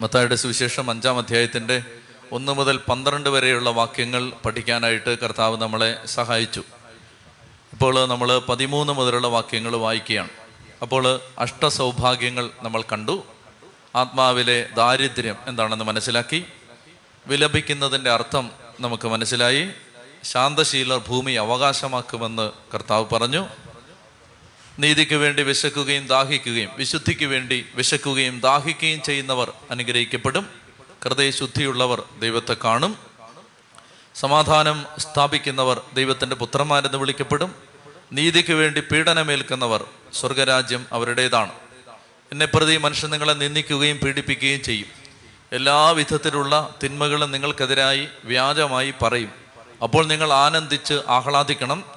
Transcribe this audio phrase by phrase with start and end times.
[0.00, 1.82] മത്തായുടെ സുവിശേഷം അഞ്ചാം അധ്യായത്തിന്റെ
[2.32, 6.60] ഒന്ന് മുതൽ പന്ത്രണ്ട് വരെയുള്ള വാക്യങ്ങൾ പഠിക്കാനായിട്ട് കർത്താവ് നമ്മളെ സഹായിച്ചു.
[7.72, 10.28] ഇപ്പോൾ നമ്മൾ പതിമൂന്ന് മുതലുള്ള വാക്യങ്ങൾ വായിക്കുകയാണ്.
[10.82, 13.24] അപ്പോൾ അഷ്ടസൗഭാഗ്യങ്ങൾ നമ്മൾ കണ്ടു.
[13.96, 16.44] ആത്മാവിലെ ദാരിദ്ര്യം എന്താണെന്ന് മനസ്സിലാക്കി.
[17.26, 18.50] വിലപിക്കുന്നതിന്റെ അർത്ഥം
[18.80, 19.68] നമുക്ക് മനസ്സിലായി.
[20.24, 23.48] ശാന്തശീലർ ഭൂമി അവകാശമാക്കുമെന്ന് കർത്താവ് പറഞ്ഞു.
[24.78, 30.48] നീതിക്ക് വേണ്ടി വിശക്കുകയും ദാഹിക്കുകയും വിശുദ്ധിക്ക് വേണ്ടി വിശക്കുകയും ദാഹിക്കുകയും ചെയ്യുന്നവർ അനുഗ്രഹിക്കപ്പെടും.
[31.04, 32.96] ഹൃദയശുദ്ധിയുള്ളവർ ദൈവത്തെ കാണും.
[34.14, 37.54] സമാധാനം സ്ഥാപിക്കുന്നവർ ദൈവത്തിന്റെ പുത്രന്മാരെന്ന് വിളിക്കപ്പെടും.
[38.12, 41.52] നീതിക്ക് വേണ്ടി പീഡനമേൽക്കുന്നവർ സ്വർഗരാജ്യം അവരുടേതാണ്.
[42.32, 44.86] എന്നെ പ്രതി മനുഷ്യൻ നിങ്ങളെ നിന്ദിക്കുകയും പീഡിപ്പിക്കുകയും ചെയ്യും.
[45.52, 49.32] എല്ലാ വിധത്തിലുള്ള തിന്മകളും നിങ്ങൾക്കെതിരായി വ്യാജമായി പറയും.
[49.82, 51.95] അപ്പോൾ നിങ്ങൾ ആനന്ദിച്ച് ആഹ്ലാദിക്കണം.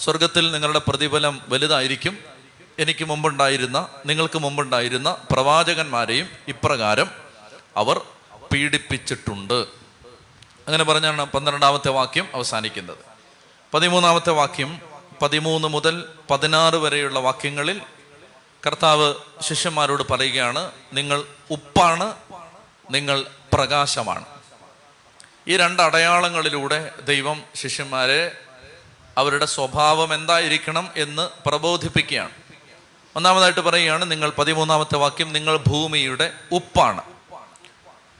[0.00, 2.18] സ്വർഗത്തിൽ നിങ്ങളുടെ പ്രതിഫലം വലുതായിരിക്കും.
[2.78, 7.10] എനിക്ക് മുമ്പുണ്ടായിരുന്ന നിങ്ങൾക്ക് മുമ്പുണ്ടായിരുന്ന പ്രവാചകന്മാരെയും ഇപ്രകാരം
[7.76, 8.00] അവർ
[8.52, 9.66] പീഡിപ്പിച്ചിട്ടുണ്ട്.
[10.66, 12.98] അങ്ങനെ പറഞ്ഞാണ് പന്ത്രണ്ടാമത്തെ വാക്യം അവസാനിക്കുന്നത്.
[13.74, 14.80] പതിമൂന്നാമത്തെ വാക്യം
[15.22, 17.80] പതിമൂന്ന് മുതൽ പതിനാറ് വരെയുള്ള വാക്യങ്ങളിൽ
[18.66, 22.14] കർത്താവ് ശിഷ്യന്മാരോട് പറയുകയാണ് നിങ്ങൾ ഉപ്പാണ്
[22.90, 24.24] നിങ്ങൾ പ്രകാശമാണ്.
[25.48, 28.38] ഈ രണ്ട് അടയാളങ്ങളിലൂടെ ദൈവം ശിഷ്യന്മാരെ
[29.18, 32.30] അവരുടെ സ്വഭാവം എന്തായിരിക്കണം എന്ന് പ്രബോധിപ്പിക്കുകയാണ്.
[33.16, 37.02] ഒന്നാമതായിട്ട് പറയുകയാണ് നിങ്ങൾ പതിമൂന്നാമത്തെ വാക്യം നിങ്ങൾ ഭൂമിയുടെ ഉപ്പാണ്.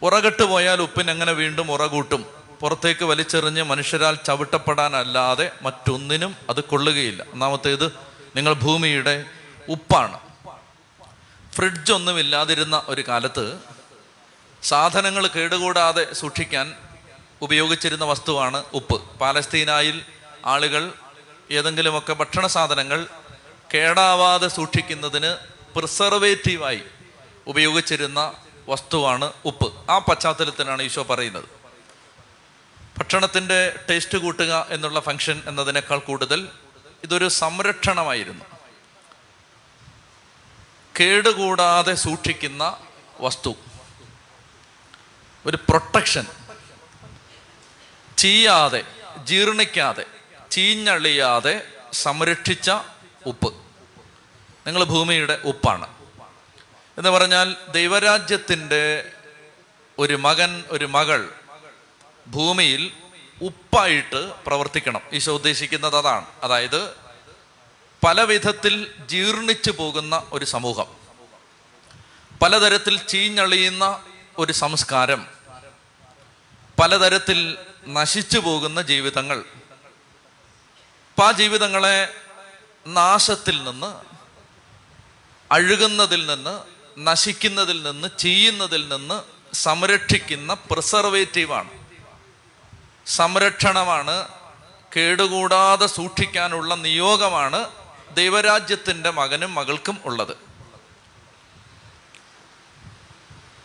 [0.02, 2.26] ഉറകട്ട് പോയാൽ ഉപ്പിന് എങ്ങനെ വീണ്ടും ഉറകൂട്ടും?
[2.60, 7.24] പുറത്തേക്ക് വലിച്ചെറിഞ്ഞ് മനുഷ്യരാൽ ചവിട്ടപ്പെടാനല്ലാതെ മറ്റൊന്നിനും അത് കൊള്ളുകയില്ല.
[7.32, 7.92] ഒന്നാമത്തേത്
[8.36, 9.24] നിങ്ങൾ ഭൂമിയുടെ
[9.68, 10.20] ഉപ്പാണ്.
[11.54, 13.58] ഫ്രിഡ്ജ് ഒന്നും ഇല്ലാതിരുന്ന ഒരു കാലത്ത്
[14.62, 16.74] സാധനങ്ങൾ കേടുകൂടാതെ സൂക്ഷിക്കാൻ
[17.42, 19.02] ഉപയോഗിച്ചിരുന്ന വസ്തുവാണ് ഉപ്പ്.
[19.18, 20.02] പാലസ്തീനായിൽ
[20.44, 20.92] ആളുകൾ
[21.50, 23.06] ഏതെങ്കിലുമൊക്കെ ഭക്ഷണ സാധനങ്ങൾ
[23.74, 25.36] കേടാവാതെ സൂക്ഷിക്കുന്നതിന്
[25.74, 26.82] പ്രിസർവേറ്റീവായി
[27.46, 28.32] ഉപയോഗിച്ചിരുന്ന
[28.68, 29.90] വസ്തുവാണ് ഉപ്പ്.
[29.90, 31.44] ആ പശ്ചാത്തലത്തിലാണ് ഈശോ പറയുന്നത്.
[32.98, 36.48] ഭക്ഷണത്തിന്റെ ടേസ്റ്റ് കൂട്ടുക എന്നുള്ള ഫംഗ്ഷൻ എന്നതിനേക്കാൾ കൂടുതൽ
[37.04, 38.44] ഇതൊരു സംരക്ഷണമായിരുന്നു.
[41.00, 42.76] കേടുകൂടാതെ സൂക്ഷിക്കുന്ന
[43.20, 43.54] വസ്തു.
[45.46, 46.26] ഒരു പ്രൊട്ടക്ഷൻ.
[48.18, 48.82] ചീയാതെ
[49.24, 50.04] ജീർണിക്കാതെ
[50.50, 52.70] ചീഞ്ഞളിയാതെ സംരക്ഷിച്ച
[53.26, 53.54] ഉപ്പ്.
[54.66, 55.86] നിങ്ങൾ ഭൂമിയുടെ ഉപ്പാണ്.
[56.98, 59.12] എന്ന് പറഞ്ഞാൽ ദൈവരാജ്യത്തിന്റെ
[59.98, 61.32] ഒരു മകൻ ഒരു മകൾ
[62.26, 62.92] ഭൂമിയിൽ
[63.42, 65.00] ഉപ്പായിട്ട് പ്രവർത്തിക്കണം.
[65.12, 66.26] ഈശോ ഉദ്ദേശിക്കുന്നത് അതാണ്.
[66.42, 66.94] അതായത്
[68.04, 70.86] പല വിധത്തിൽ ജീർണിച്ചു പോകുന്ന ഒരു സമൂഹം.
[72.42, 74.04] പലതരത്തിൽ ചീഞ്ഞളിയുന്ന
[74.38, 75.26] ഒരു സംസ്കാരം.
[76.82, 79.44] പലതരത്തിൽ നശിച്ചു പോകുന്ന ജീവിതങ്ങൾ.
[81.20, 82.14] അപ്പം ജീവിതങ്ങളെ
[82.86, 83.86] നാശത്തിൽ നിന്ന്
[85.52, 86.62] അഴുകുന്നതിൽ നിന്ന്
[86.98, 89.22] നശിക്കുന്നതിൽ നിന്ന് ചെയ്യുന്നതിൽ നിന്ന്
[89.54, 91.70] സംരക്ഷിക്കുന്ന പ്രിസർവേറ്റീവാണ്.
[93.06, 94.28] സംരക്ഷണമാണ്
[94.96, 97.68] കേടുകൂടാതെ സൂക്ഷിക്കാനുള്ള നിയോഗമാണ്
[98.14, 100.36] ദൈവരാജ്യത്തിന്റെ മകനും മകൾക്കും ഉള്ളത്.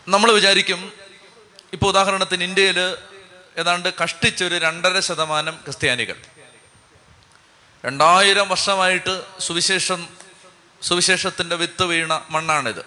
[0.08, 0.92] നമ്മൾ വിചാരിക്കും
[1.72, 2.96] ഇപ്പോൾ ഉദാഹരണത്തിന് ഇന്ത്യയിൽ
[3.58, 6.35] ഏതാണ്ട് കഷ്ടിച്ചൊരു രണ്ടര ശതമാനം ക്രിസ്ത്യാനികൾ.
[7.84, 10.08] രണ്ടായിരം വർഷമായിട്ട് സുവിശേഷം
[10.82, 12.82] സുവിശേഷത്തിന്റെ വിത്ത് വീണ മണ്ണാണിത്.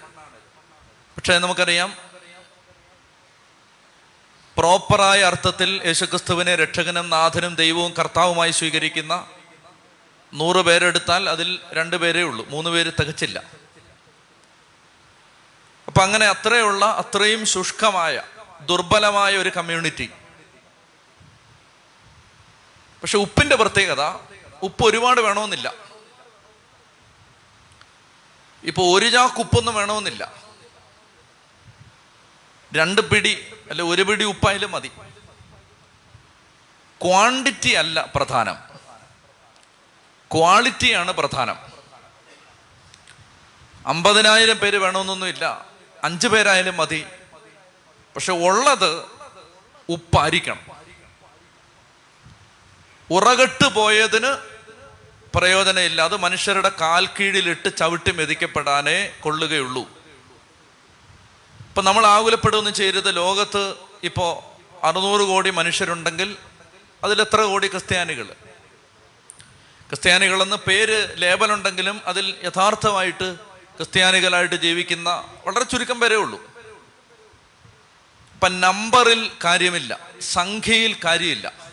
[1.16, 1.96] പക്ഷേ നമുക്കറിയാം
[4.56, 9.26] പ്രോപ്പറായ അർത്ഥത്തിൽ യേശുക്രിസ്തുവിനെ രക്ഷകനും നാഥനും ദൈവവും കർത്താവുമായി സ്വീകരിക്കുന്ന
[10.34, 13.42] നൂറ് പേരെടുത്താൽ അതിൽ രണ്ട് പേരേ ഉള്ളൂ മൂന്ന് പേര് തികച്ചില്ല.
[15.86, 18.22] അപ്പം അങ്ങനെ അത്രയുള്ള അത്രയും ശുഷ്കമായ
[18.60, 20.10] ദുർബലമായ ഒരു കമ്മ്യൂണിറ്റി.
[23.02, 24.29] പക്ഷെ ഉപ്പിന്റെ പ്രത്യേകത
[24.62, 25.72] ഉപ്പ് ഒരുപാട് വേണമെന്നില്ല.
[28.64, 30.32] ഇപ്പൊ ഒരു ചാക്ക് ഉപ്പൊന്നും വേണമെന്നില്ല.
[32.76, 34.88] രണ്ട് പിടി അല്ലെ ഒരു പിടി ഉപ്പായാലും മതി.
[37.04, 38.56] ക്വാണ്ടിറ്റി അല്ല പ്രധാനം.
[40.34, 41.56] ക്വാളിറ്റിയാണ് പ്രധാനം.
[43.86, 45.66] അമ്പതിനായിരം പേര് വേണമെന്നൊന്നുമില്ല.
[46.04, 47.06] അഞ്ചു പേരായാലും മതി.
[48.14, 49.04] പക്ഷെ ഉള്ളത്
[49.88, 50.79] ഉപ്പായിരിക്കണം.
[53.10, 54.36] ഉറകട്ട് പോയതിന്
[55.34, 56.02] പ്രയോജനമില്ല.
[56.02, 59.82] അത് മനുഷ്യരുടെ കാൽ കീഴിലിട്ട് ചവിട്ടി മെതിക്കപ്പെടാനേ കൊള്ളുകയുള്ളൂ.
[61.66, 63.16] ഇപ്പൊ നമ്മൾ ആകുലപ്പെടുകയൊന്നും ചെയ്യരുത്.
[63.16, 66.36] ലോകത്ത് ഇപ്പോ അറുന്നൂറ് കോടി മനുഷ്യരുണ്ടെങ്കിൽ
[67.04, 68.24] അതിലെത്ര കോടി ക്രിസ്ത്യാനികൾ?
[69.88, 73.34] ക്രിസ്ത്യാനികളെന്ന് പേര് ലേബലുണ്ടെങ്കിലും അതിൽ യഥാർത്ഥമായിട്ട്
[73.76, 76.42] ക്രിസ്ത്യാനികളായിട്ട് ജീവിക്കുന്ന വളരെ ചുരുക്കം പേരേ ഉള്ളൂ.
[78.34, 79.98] ഇപ്പം നമ്പറിൽ കാര്യമില്ല.
[80.20, 81.69] സംഖ്യയിൽ കാര്യമില്ല.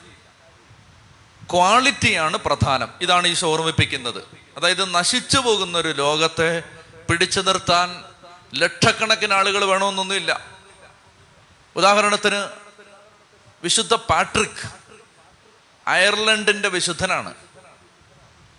[1.53, 2.87] ക്വാളിറ്റിയാണ് പ്രധാനം.
[3.01, 4.23] ഇതാണ് ഈശോ ഓർമ്മിപ്പിക്കുന്നത്
[4.57, 6.63] അതായത് നശിച്ചു പോകുന്ന ഒരു ലോകത്തെ
[7.09, 8.03] പിടിച്ചു നിർത്താൻ
[8.55, 10.45] ലക്ഷക്കണക്കിന് ആളുകൾ വേണമെന്നൊന്നുമില്ല.
[11.75, 12.47] ഉദാഹരണത്തിന്
[13.63, 14.69] വിശുദ്ധ പാട്രിക്
[15.87, 17.33] അയർലൻഡിന്റെ വിശുദ്ധനാണ്.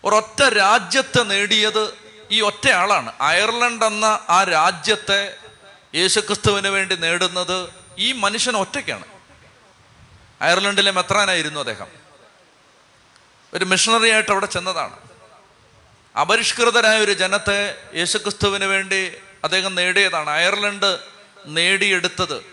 [0.04, 1.94] ഒരൊറ്റ രാജ്യത്തെ നേടിയത്
[2.30, 5.36] ഈ ഒറ്റ ആളാണ് അയർലൻഡ് എന്ന ആ രാജ്യത്തെ
[5.94, 7.68] യേശുക്രിസ്തുവിന് വേണ്ടി നേടുന്നത്
[7.98, 9.04] ഈ മനുഷ്യൻ ഒറ്റയ്ക്കാണ്.
[10.40, 12.07] അയർലൻഡിലെ മെത്രാനായിരുന്നു അദ്ദേഹം.
[13.54, 14.96] ഒരു മിഷണറി ആയിട്ട് അവിടെ ചെന്നതാണ്.
[16.20, 19.12] അപരിഷ്കൃതരായ ഒരു ജനത്തെ യേശുക്രിസ്തുവിന് വേണ്ടി
[19.44, 20.30] അദ്ദേഹം നേടിയതാണ്.
[20.30, 20.98] അയർലൻഡ്
[21.46, 22.44] നേടിയെടുത്തത്.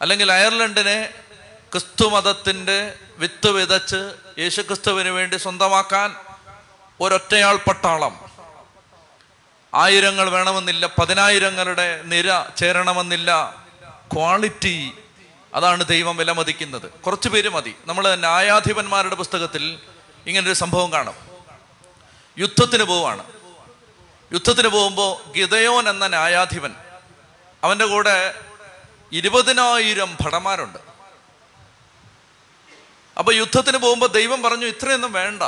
[0.00, 1.14] അല്ലെങ്കിൽ അയർലൻഡിനെ
[1.72, 6.16] ക്രിസ്തു മതത്തിന്റെ വിത്ത് വിതച്ച് യേശുക്രിസ്തുവിന് വേണ്ടി സ്വന്തമാക്കാൻ
[7.00, 8.28] ഒരൊറ്റയാൾ പട്ടാളം.
[9.74, 13.64] ആയിരങ്ങൾ വേണമെന്നില്ല പതിനായിരങ്ങളുടെ നിര ചേരണമെന്നില്ല
[14.12, 14.92] ക്വാളിറ്റി
[15.54, 16.90] അതാണ് ദൈവം വിലമതിക്കുന്നത്.
[16.90, 17.74] കുറച്ചു പേര് മതി.
[17.86, 19.78] നമ്മൾ ന്യായാധിപന്മാരുടെ പുസ്തകത്തിൽ
[20.26, 21.14] ഇങ്ങനൊരു സംഭവം കാണും.
[22.38, 23.24] യുദ്ധത്തിന് പോവാണ്.
[24.32, 26.74] യുദ്ധത്തിന് പോകുമ്പോൾ ഗിതയോൻ എന്ന ന്യായാധിപൻ
[27.64, 28.40] അവന്റെ കൂടെ
[29.12, 30.78] ഇരുപതിനായിരം ഭടന്മാരുണ്ട്.
[33.18, 35.42] അപ്പൊ യുദ്ധത്തിന് പോകുമ്പോൾ ദൈവം പറഞ്ഞു ഇത്രയൊന്നും വേണ്ട.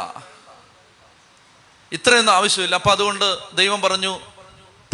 [1.92, 2.74] ഇത്രയൊന്നും ആവശ്യമില്ല.
[2.74, 4.20] അപ്പൊ അതുകൊണ്ട് ദൈവം പറഞ്ഞു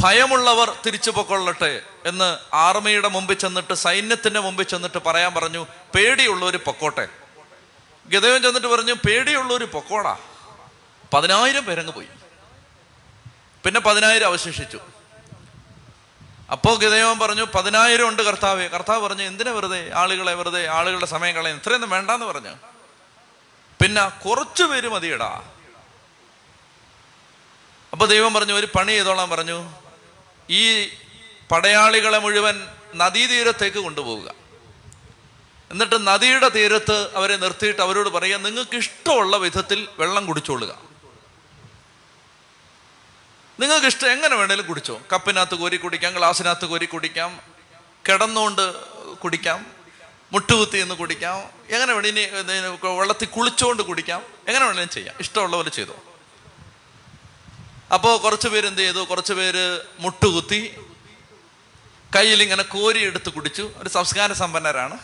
[0.01, 7.09] ഭയമുള്ളവർ തിരിച്ചു പൊക്കൊള്ളട്ടെ എന്ന് ആർമിയുടെ മുമ്പിൽ ചെന്നിട്ട് സൈന്യത്തിന്റെ മുമ്പിൽ ചെന്നിട്ട് പറയാൻ പറഞ്ഞു പേടിയുള്ളവർ പൊക്കോട്ടെ.
[8.07, 10.19] ഗതവൻ ചെന്നിട്ട് പറഞ്ഞു പേടിയുള്ളവർ പൊക്കോടാ.
[11.15, 12.07] പതിനായിരം പേരങ്ങ് പോയി.
[13.65, 14.81] പിന്നെ പതിനായിരം അവശേഷിച്ചു.
[16.53, 18.69] അപ്പോൾ ഗതയോൻ പറഞ്ഞു പതിനായിരം ഉണ്ട് കർത്താവ്.
[18.69, 22.55] കർത്താവ് പറഞ്ഞു എന്തിനാ വെറുതെ ആളുകളെ വെറുതെ ആളുകളുടെ സമയം കളയും ഇത്രയൊന്നും വേണ്ടാന്ന് പറഞ്ഞു.
[23.83, 25.43] പിന്നെ കുറച്ചു പേര് മതിയടാ.
[27.93, 29.86] അപ്പൊ ദൈവം പറഞ്ഞു ഒരു പണി ചെയ്തോളാൻ പറഞ്ഞു.
[30.51, 30.89] ഈ
[31.51, 34.35] പടയാളികളെ മുഴുവൻ നദീതീരത്തേക്ക് കൊണ്ടുപോവുക.
[35.71, 40.79] എന്നിട്ട് നദിയുടെ തീരത്ത് അവരെ നിർത്തിയിട്ട് അവരോട് പറയുക നിങ്ങൾക്ക് ഇഷ്ടമുള്ള വിധത്തിൽ വെള്ളം കുടിച്ചോളുക.
[43.61, 45.01] നിങ്ങൾക്ക് ഇഷ്ടം എങ്ങനെ വേണേലും കുടിച്ചോ.
[45.13, 47.41] കപ്പിനകത്ത് കോരി കുടിക്കാം ഗ്ലാസ്സിനകത്ത് കോരി കുടിക്കാം
[48.09, 48.75] കിടന്നുകൊണ്ട്
[49.15, 49.67] കുടിക്കാം
[50.33, 52.27] മുട്ടുകുത്തി എന്ന് കുടിക്കാം എങ്ങനെ വേണേ ഇനി
[52.87, 55.17] വെള്ളത്തിൽ കുളിച്ചുകൊണ്ട് കുടിക്കാം എങ്ങനെ വേണേലും ചെയ്യാം.
[55.21, 55.97] ഇഷ്ടമുള്ള പോലെ ചെയ്തോ.
[57.93, 58.99] അപ്പോൾ കുറച്ച് പേര് എന്ത് ചെയ്തു?
[58.99, 60.81] കുറച്ച് പേര് മുട്ടുകുത്തി
[62.17, 63.73] കയ്യിൽ ഇങ്ങനെ കോരി എടുത്ത് കുടിച്ചു.
[63.77, 64.99] ഒരു സംസ്കാര സമ്പന്നരാണ്.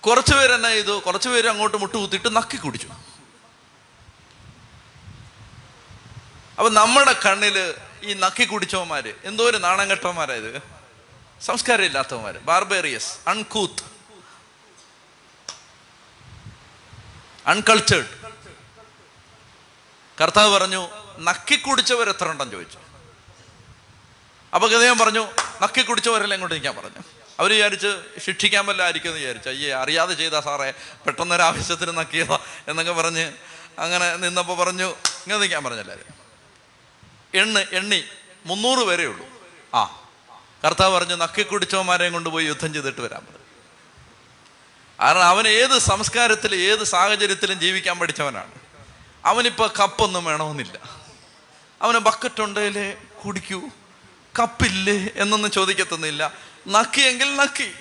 [0.00, 1.02] കുറച്ച് പേര് എന്നാ ചെയ്തു?
[1.06, 2.88] കുറച്ച് പേര് അങ്ങോട്ട് മുട്ടുകുത്തിയിട്ട് നക്കി കുടിച്ചു.
[6.58, 9.88] അപ്പൊ നമ്മുടെ കണ്ണിൽ ഈ നക്കി കുടിച്ചവന്മാര് എന്തോ ഒരു നാണം
[10.32, 10.62] ഇത്.
[11.40, 12.34] സംസ്കാരം ഇല്ലാത്തവന്മാര്.
[12.34, 13.82] ബാർബേറിയസ് അൺകൂത്ത്.
[17.46, 18.26] അൺകൾച്ചേർഡ്.
[20.20, 21.54] കർത്താവ് പറഞ്ഞു നക്കി
[22.08, 22.78] എത്ര ഉണ്ടെന്ന് ചോദിച്ചു.
[24.54, 25.28] അപ്പൊ ഗതയം പറഞ്ഞു
[25.62, 25.80] നക്കി
[26.34, 27.02] ഇങ്ങോട്ട് നിൽക്കാൻ പറഞ്ഞു.
[27.40, 29.48] അവർ വിചാരിച്ച് ശിക്ഷിക്കാൻ വല്ല ആയിരിക്കും എന്ന് വിചാരിച്ചു.
[29.48, 30.72] അയ്യേ അറിയാതെ ചെയ്താ സാറേ
[31.06, 33.32] പെട്ടെന്നൊരു ആവശ്യത്തിന് നക്കിയതാ എന്നൊക്കെ പറഞ്ഞ്
[33.78, 35.96] അങ്ങനെ നിന്നപ്പോൾ പറഞ്ഞു ഇങ്ങനെ നിൽക്കാൻ പറഞ്ഞല്ലേ?
[37.34, 38.04] എണ്ണ് എണ്ണി
[38.46, 39.26] മുന്നൂറ് പേരേ ഉള്ളൂ.
[39.74, 40.08] ആ
[40.64, 43.44] കർത്താവ് പറഞ്ഞു നക്കി കുടിച്ചവന്മാരെയും കൊണ്ടുപോയി യുദ്ധം ചെയ്തിട്ട് വരാൻ പറഞ്ഞു.
[45.00, 48.65] കാരണം അവൻ ഏത് സംസ്കാരത്തിൽ ഏത് സാഹചര്യത്തിലും ജീവിക്കാൻ പഠിച്ചവനാണ്.
[49.26, 50.78] അവനിപ്പോൾ കപ്പൊന്നും വേണമെന്നില്ല.
[51.82, 53.60] അവന് ബക്കറ്റ് കുടിക്കൂ.
[54.38, 56.32] കപ്പില്ലേ എന്നൊന്നും ചോദിക്കത്തൊന്നുമില്ല.
[56.68, 57.74] നക്കിയെങ്കിൽ നക്കി.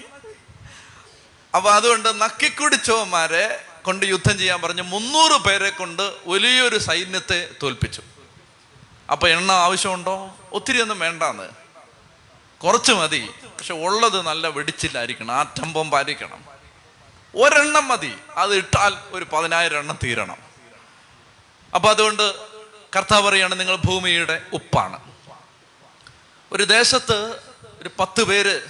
[1.55, 8.01] അപ്പൊ അതുകൊണ്ട് നക്കിക്കുടിച്ചവന്മാരെ കൊണ്ട് യുദ്ധം ചെയ്യാൻ പറഞ്ഞ് മുന്നൂറ് പേരെ കൊണ്ട് വലിയൊരു സൈന്യത്തെ തോൽപ്പിച്ചു.
[9.11, 10.35] അപ്പൊ എണ്ണ ആവശ്യമുണ്ടോ?
[10.51, 11.49] ഒത്തിരി ഒന്നും വേണ്ടാന്ന്.
[12.63, 13.29] കുറച്ച് മതി.
[13.43, 16.45] പക്ഷെ ഉള്ളത് നല്ല വെടിച്ചില്ലായിരിക്കണം ആറ്റം ബോംബായിരിക്കണം.
[17.35, 18.15] ഒരെണ്ണം മതി.
[18.35, 20.44] അത് ഇട്ടാൽ ഒരു പതിനായിരം എണ്ണം തീരണം.
[21.75, 22.35] അപ്പൊ അതുകൊണ്ട്
[22.95, 24.99] കർത്താവ് പറയാണ് നിങ്ങൾ ഭൂമിയുടെ ഉപ്പാണ്.
[26.51, 27.39] ഒരു ദേശത്ത്
[27.81, 28.61] ഒരു പത്ത് പേര്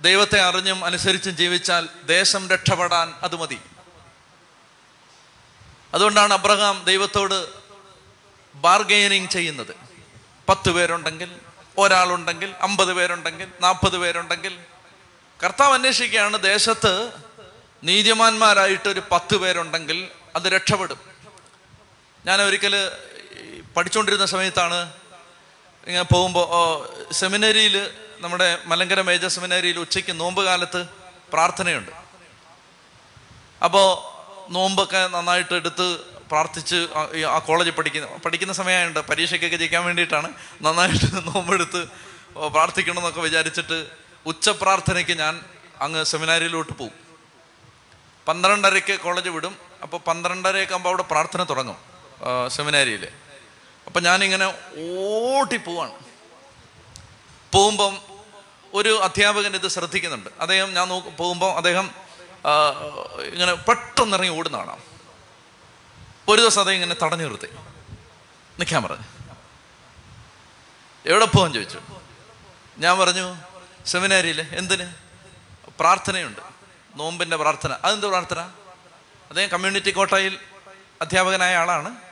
[0.00, 3.58] ദൈവത്തെ അറിഞ്ഞും അനുസരിച്ചും ജീവിച്ചാൽ ദേശം രക്ഷപ്പെടാൻ അത് മതി.
[5.94, 7.48] അതുകൊണ്ടാണ് അബ്രഹാം ദൈവത്തോട്
[8.54, 9.76] ബാർഗെയിനിങ് ചെയ്യുന്നത്.
[10.48, 11.36] പത്ത് പേരുണ്ടെങ്കിൽ
[11.78, 14.58] ഒരാളുണ്ടെങ്കിൽ അമ്പത് പേരുണ്ടെങ്കിൽ നാൽപ്പത് പേരുണ്ടെങ്കിൽ.
[15.44, 17.12] കർത്താവ് അന്വേഷിക്കുകയാണ് ദേശത്ത്
[17.84, 21.17] നീതിമാന്മാരായിട്ട് ഒരു പത്ത് പേരുണ്ടെങ്കിൽ അത് രക്ഷപ്പെടും.
[22.28, 22.90] ഞാൻ ഒരിക്കൽ
[23.76, 24.92] പഠിച്ചുകൊണ്ടിരുന്ന സമയത്താണ്
[25.86, 26.46] ഇങ്ങനെ പോകുമ്പോൾ
[27.12, 30.86] സെമിനറിയിൽ നമ്മുടെ മലങ്കര മേജർ സെമിനറിയിൽ ഉച്ചയ്ക്ക് നോമ്പ് കാലത്ത്
[31.32, 31.90] പ്രാർത്ഥനയുണ്ട്.
[33.64, 33.86] അപ്പോൾ
[34.52, 36.88] നോമ്പൊക്കെ നന്നായിട്ട് എടുത്ത് പ്രാർത്ഥിച്ച്
[37.26, 41.88] ആ- കോളേജിൽ പഠിക്കുന്ന പഠിക്കുന്ന സമയമായുണ്ട് പരീക്ഷയ്ക്കൊക്കെ ജയിക്കാൻ വേണ്ടിയിട്ടാണ് നന്നായിട്ട് നോമ്പെടുത്ത്
[42.46, 43.90] പ്രാർത്ഥിക്കണം എന്നൊക്കെ വിചാരിച്ചിട്ട്
[44.26, 45.44] ഉച്ചപ്രാർത്ഥനയ്ക്ക് ഞാൻ
[45.80, 46.92] അങ്ങ് സെമിനാരിയിലോട്ട് പോകും
[48.26, 49.56] പന്ത്രണ്ടരയ്ക്ക് കോളേജ് വിടും.
[49.82, 51.87] അപ്പോൾ പന്ത്രണ്ടരയൊക്കെ ആകുമ്പോൾ അവിടെ പ്രാർത്ഥന തുടങ്ങും.
[52.48, 53.08] സെമിനാരിയിൽ
[53.86, 54.46] അപ്പം ഞാനിങ്ങനെ
[54.96, 55.92] ഓടി പോവാണ്
[57.52, 58.02] പോകുമ്പം
[58.74, 60.30] ഒരു അധ്യാപകൻ ഇത് ശ്രദ്ധിക്കുന്നുണ്ട്.
[60.40, 61.90] അദ്ദേഹം ഞാൻ നോക്ക് പോകുമ്പോൾ അദ്ദേഹം
[63.34, 64.82] ഇങ്ങനെ പെട്ടെന്ന് ഇറങ്ങി ഓടുന്ന കാണാം
[66.28, 67.46] ഒരു ദിവസം അദ്ദേഹം ഇങ്ങനെ തടഞ്ഞു നിർത്തി.
[68.58, 69.04] നിൽക്കാൻ പറഞ്ഞു.
[71.06, 71.80] എവിടെ പോകാൻ ചോദിച്ചു?
[72.78, 73.36] ഞാൻ പറഞ്ഞു
[73.86, 74.94] സെമിനാരിയിൽ എന്തിന്?
[75.80, 76.40] പ്രാർത്ഥനയുണ്ട്.
[76.94, 77.72] നോമ്പിന്റെ പ്രാർത്ഥന.
[77.72, 78.40] അതെന്ത് പ്രാർത്ഥന?
[79.28, 80.38] അദ്ദേഹം കമ്മ്യൂണിറ്റി കോട്ടയിൽ
[81.00, 82.07] അധ്യാപകനായ ആളാണ്.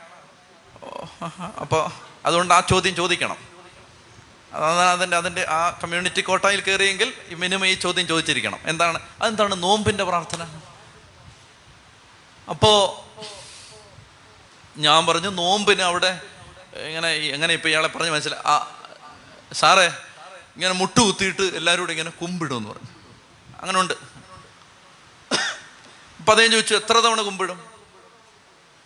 [1.23, 1.91] അപ്പോൾ
[2.25, 3.37] അതുകൊണ്ട് ആ ചോദ്യം ചോദിക്കണം.
[4.53, 8.59] അതാണ് അതിന്റെ അതിന്റെ ആ കമ്മ്യൂണിറ്റി കോട്ടയിൽ കയറിയെങ്കിൽ മിനിമം ഈ ചോദ്യം ചോദിച്ചിരിക്കണം.
[8.65, 8.99] എന്താണ്?
[9.21, 10.61] അതെന്താണ് നോമ്പിന്റെ പ്രാർത്ഥന?
[12.49, 13.07] അപ്പോൾ
[14.77, 16.21] ഞാൻ പറഞ്ഞു നോമ്പിന് അവിടെ
[16.75, 18.43] ഇങ്ങനെ എങ്ങനെ ഇപ്പം ഇയാളെ പറഞ്ഞ് മനസ്സിലായി.
[18.47, 18.75] ആ
[19.53, 19.85] സാറേ
[20.55, 22.87] ഇങ്ങനെ മുട്ടുകുത്തിയിട്ട് എല്ലാവരും കൂടെ ഇങ്ങനെ കുമ്പിടുമെന്ന് പറഞ്ഞു.
[23.61, 23.93] അങ്ങനെ ഉണ്ട്
[26.19, 27.63] അപ്പം അദ്ദേഹം ചോദിച്ചു എത്ര തവണ കുമ്പിടും?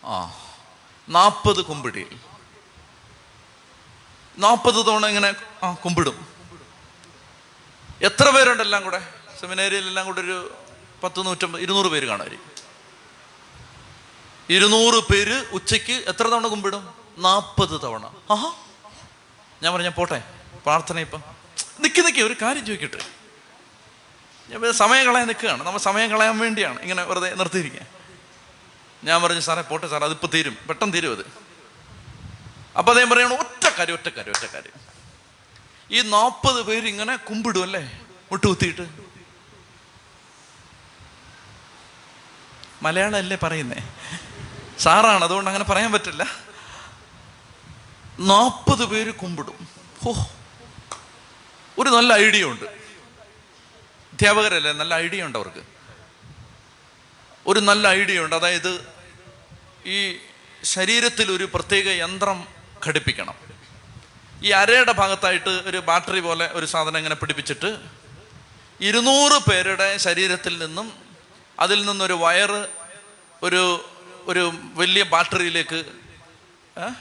[0.06, 0.41] ആ.
[1.12, 2.18] നാൽപ്പത് കുമ്പിടിയിൽ
[4.38, 6.28] നാൽപ്പത് തവണ ഇങ്ങനെ ആ കുമ്പിടും.
[8.02, 9.14] എത്ര പേരുണ്ട് എല്ലാം കൂടെ?
[9.40, 10.56] സെമിനേരിയിൽ എല്ലാം കൂടെ ഒരു
[11.04, 12.52] പത്ത് നൂറ്റമ്പത് ഇരുന്നൂറ് പേര് കാണുമായിരിക്കും.
[14.50, 16.94] ഇരുന്നൂറ് പേര് ഉച്ചയ്ക്ക് എത്ര തവണ കുമ്പിടും?
[17.18, 18.06] നാൽപ്പത് തവണ.
[18.32, 18.54] ആഹാ.
[19.64, 20.24] ഞാൻ പറഞ്ഞ പോട്ടെ
[20.64, 21.24] പ്രാർത്ഥന ഇപ്പം.
[21.80, 23.00] നിൽക്കി നിൽക്കി ഒരു കാര്യം ചോദിക്കട്ടെ.
[24.50, 25.64] ഞാൻ സമയം കളയാൻ നിൽക്കുകയാണ്.
[25.64, 28.01] നമ്മൾ സമയം കളയാൻ വേണ്ടിയാണ് ഇങ്ങനെ വെറുതെ നിർത്തിയിരിക്കുക.
[29.04, 30.58] ഞാൻ പറഞ്ഞു സാറേ പോട്ടെ സാറേ അതിപ്പോൾ തീരും.
[30.68, 31.26] പെട്ടെന്ന് തീരും അത്.
[32.78, 34.92] അപ്പോൾ അദ്ദേഹം പറയണം ഒറ്റ കാര്യം ഒറ്റ കാര്യം ഒറ്റ കാര്യം.
[35.92, 38.02] ഈ നാൽപ്പത് പേര് ഇങ്ങനെ കുമ്പിടും അല്ലേ?
[38.32, 39.12] മുട്ടുകുത്തിയിട്ട്
[42.82, 43.94] മലയാളം അല്ലേ പറയുന്നേ?
[44.80, 46.26] സാറാണ് അതുകൊണ്ട് അങ്ങനെ പറയാൻ പറ്റില്ല.
[48.20, 49.68] നാൽപ്പത് പേര് കുമ്പിടും.
[50.08, 50.14] ഓ
[51.80, 52.66] ഒരു നല്ല ഐഡിയ ഉണ്ട്.
[54.14, 55.71] അധ്യാപകരല്ലേ നല്ല ഐഡിയ ഉണ്ട് അവർക്ക്.
[57.46, 58.36] ഒരു നല്ല ഐഡിയ ഉണ്ട്.
[58.36, 58.72] അതായത്
[59.86, 60.00] ഈ
[60.64, 62.38] ശരീരത്തിൽ ഒരു പ്രത്യേക യന്ത്രം
[62.84, 63.36] ഘടിപ്പിക്കണം.
[64.44, 67.70] ഈ അരയുടെ ഭാഗത്തായിട്ട് ഒരു ബാറ്ററി പോലെ ഒരു സാധനം ഇങ്ങനെ പിടിപ്പിച്ചിട്ട്
[68.80, 70.88] ഇരുന്നൂറ് പേരുടെ ശരീരത്തിൽ നിന്നും
[71.60, 72.62] അതിൽ നിന്നൊരു വയറ്
[73.44, 73.64] ഒരു
[74.28, 74.44] ഒരു
[74.76, 75.80] വലിയ ബാറ്ററിയിലേക്ക്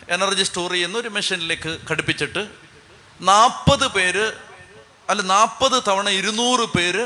[0.08, 2.42] എനർജി സ്റ്റോർ ചെയ്യുന്ന ഒരു മെഷീനിലേക്ക് ഘടിപ്പിച്ചിട്ട്
[3.20, 4.26] നാൽപ്പത് പേര്
[5.10, 7.04] അല്ല നാൽപ്പത് തവണ ഇരുന്നൂറ് പേര്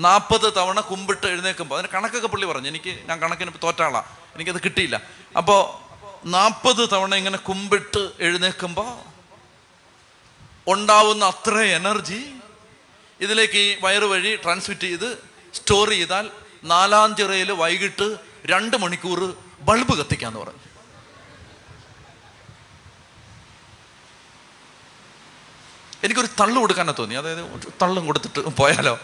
[0.00, 2.68] നാൽപ്പത് തവണ കുമ്പിട്ട് എഴുന്നേക്കുമ്പോൾ അതിന് കണക്കൊക്കെ പുള്ളി പറഞ്ഞു.
[2.68, 4.02] എനിക്ക് ഞാൻ കണക്കിന് തോറ്റാളാ.
[4.34, 5.00] എനിക്കത് കിട്ടിയില്ല.
[5.36, 5.60] അപ്പോൾ
[6.26, 8.90] നാൽപ്പത് തവണ ഇങ്ങനെ കുമ്പിട്ട് എഴുന്നേൽക്കുമ്പോൾ
[10.66, 12.32] ഉണ്ടാവുന്ന അത്ര എനർജി
[13.20, 15.08] ഇതിലേക്ക് ഈ വയറ് വഴി ട്രാൻസ്മിറ്റ് ചെയ്ത്
[15.54, 16.30] സ്റ്റോർ ചെയ്താൽ
[16.64, 18.16] നാലാം ചിറയിൽ വൈകിട്ട്
[18.46, 20.60] രണ്ട് മണിക്കൂർ ബൾബ് കത്തിക്കാന്ന് പറഞ്ഞു.
[26.04, 27.14] എനിക്കൊരു തള്ളു കൊടുക്കാനാ തോന്നി.
[27.14, 27.44] അതായത്
[27.82, 28.98] തള്ളും കൊടുത്തിട്ട് പോയാലോ?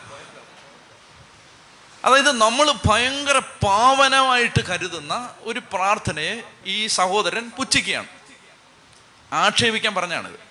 [2.05, 8.07] അതായത് നമ്മൾ ഭയങ്കര പാവനമായിട്ട് കരുതുന്ന ഒരു പ്രാർത്ഥനയെ ഈ സഹോദരൻ പുച്ഛിക്കുകയാണ്.
[9.33, 10.47] ആക്ഷേപിക്കാൻ പറഞ്ഞാണിത്.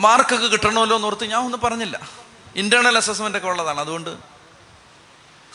[0.00, 2.08] മാർക്കൊക്കെ കിട്ടണമല്ലോ എന്ന് ഓർത്ത് ഞാൻ ഒന്നും പറഞ്ഞില്ല.
[2.56, 3.80] ഇന്റേണൽ അസസ്മെന്റ് ഒക്കെ ഉള്ളതാണ്.
[3.80, 4.16] അതുകൊണ്ട്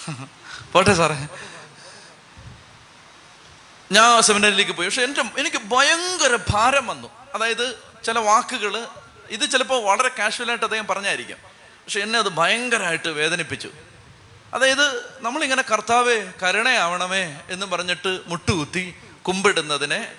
[0.73, 1.27] പോട്ടെ സാറേ.
[3.91, 4.87] ഞാൻ സെമിനാരിലേക്ക് പോയി.
[4.87, 7.07] പക്ഷെ എന്റെ എനിക്ക് ഭയങ്കര ഭാരം വന്നു.
[7.35, 8.87] അതായത് ചില വാക്കുകൾ
[9.29, 11.52] ഇത് ചിലപ്പോൾ വളരെ കാഷ്വലായിട്ട് അദ്ദേഹം പറഞ്ഞായിരിക്കും.
[11.85, 13.69] പക്ഷെ എന്നെ അത് ഭയങ്കരമായിട്ട് വേദനിപ്പിച്ചു.
[14.53, 20.11] അതായത് നമ്മളിങ്ങനെ കർത്താവേ കരുണയാവണമേ എന്ന് പറഞ്ഞിട്ട് മുട്ടുകുത്തി കുമ്പിടുന്നതിനെ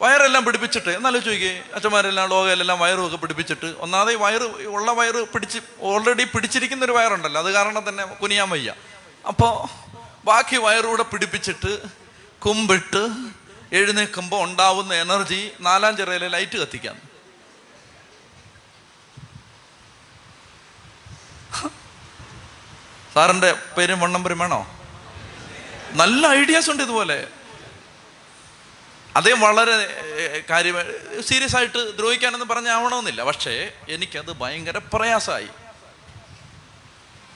[0.00, 6.84] വയറെല്ലാം പിടിപ്പിച്ചിട്ട് എന്നാലും ചോദിക്കേ അച്ഛന്മാരെല്ലാം ലോകയിലെല്ലാം വയറുമൊക്കെ പിടിപ്പിച്ചിട്ട് ഒന്നാമത് വയറ് ഉള്ള വയറ് പിടിച്ച് ഓൾറെഡി പിടിച്ചിരിക്കുന്ന
[6.84, 8.74] ഒരു വയറുണ്ടല്ലോ അത് കാരണം തന്നെ കുനിയാൻ വയ്യ.
[9.28, 9.68] അപ്പോൾ
[10.24, 11.82] ബാക്കി വയറൂടെ പിടിപ്പിച്ചിട്ട്
[12.38, 13.08] കുമ്പിട്ട്
[13.72, 17.09] എഴുന്നേൽക്കുമ്പോൾ ഉണ്ടാവുന്ന എനർജി നാലാം ചിറയിലെ ലൈറ്റ് കത്തിക്കാൻ.
[23.14, 24.80] സാറിന്റെ പേരും വണ്ണമ്പരും വേണോ?
[25.92, 27.26] നല്ല ഐഡിയാസ് ഉണ്ട് ഇതുപോലെ.
[29.16, 33.22] അദ്ദേഹം വളരെ കാര്യമായി സീരിയസ് ആയിട്ട് ദ്രോഹിക്കാനെന്ന് പറഞ്ഞാവണമെന്നില്ല.
[33.22, 35.48] പക്ഷേ എനിക്കത് ഭയങ്കര പ്രയാസമായി.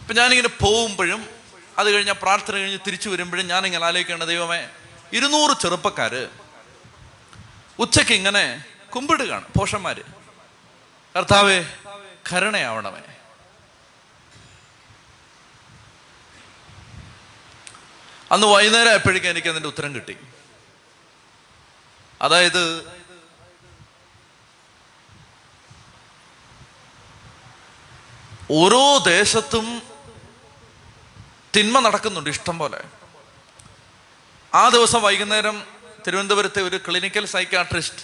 [0.01, 1.29] ഇപ്പം ഞാനിങ്ങനെ പോകുമ്പോഴും
[1.79, 4.69] അത് കഴിഞ്ഞ പ്രാർത്ഥന കഴിഞ്ഞ് തിരിച്ചു വരുമ്പോഴും ഞാനിങ്ങനെ ആലോചിക്കേണ്ട ദൈവമേ
[5.13, 6.29] ഇരുന്നൂറ് ചെറുപ്പക്കാർ
[7.79, 8.65] ഉച്ചയ്ക്ക് ഇങ്ങനെ
[8.95, 10.01] കുമ്പിടുകയാണ് പോഷന്മാർ
[11.17, 11.59] കർത്താവേ
[12.33, 13.14] കരുണയാവണമേ.
[18.33, 20.17] അന്ന് വൈകുന്നേരം ആയപ്പോഴേക്കും എനിക്ക് അതിന്റെ ഉത്തരം കിട്ടി.
[22.23, 22.85] അതായത്
[28.51, 29.83] ഓരോ ദേശത്തും
[31.57, 32.85] തിന്മ നടക്കുന്നുണ്ട് ഇഷ്ടം പോലെ.
[34.55, 35.65] ആ ദിവസം വൈകുന്നേരം
[36.07, 38.03] തിരുവനന്തപുരത്തെ ഒരു ക്ലിനിക്കൽ സൈക്കാട്രിസ്റ്റ്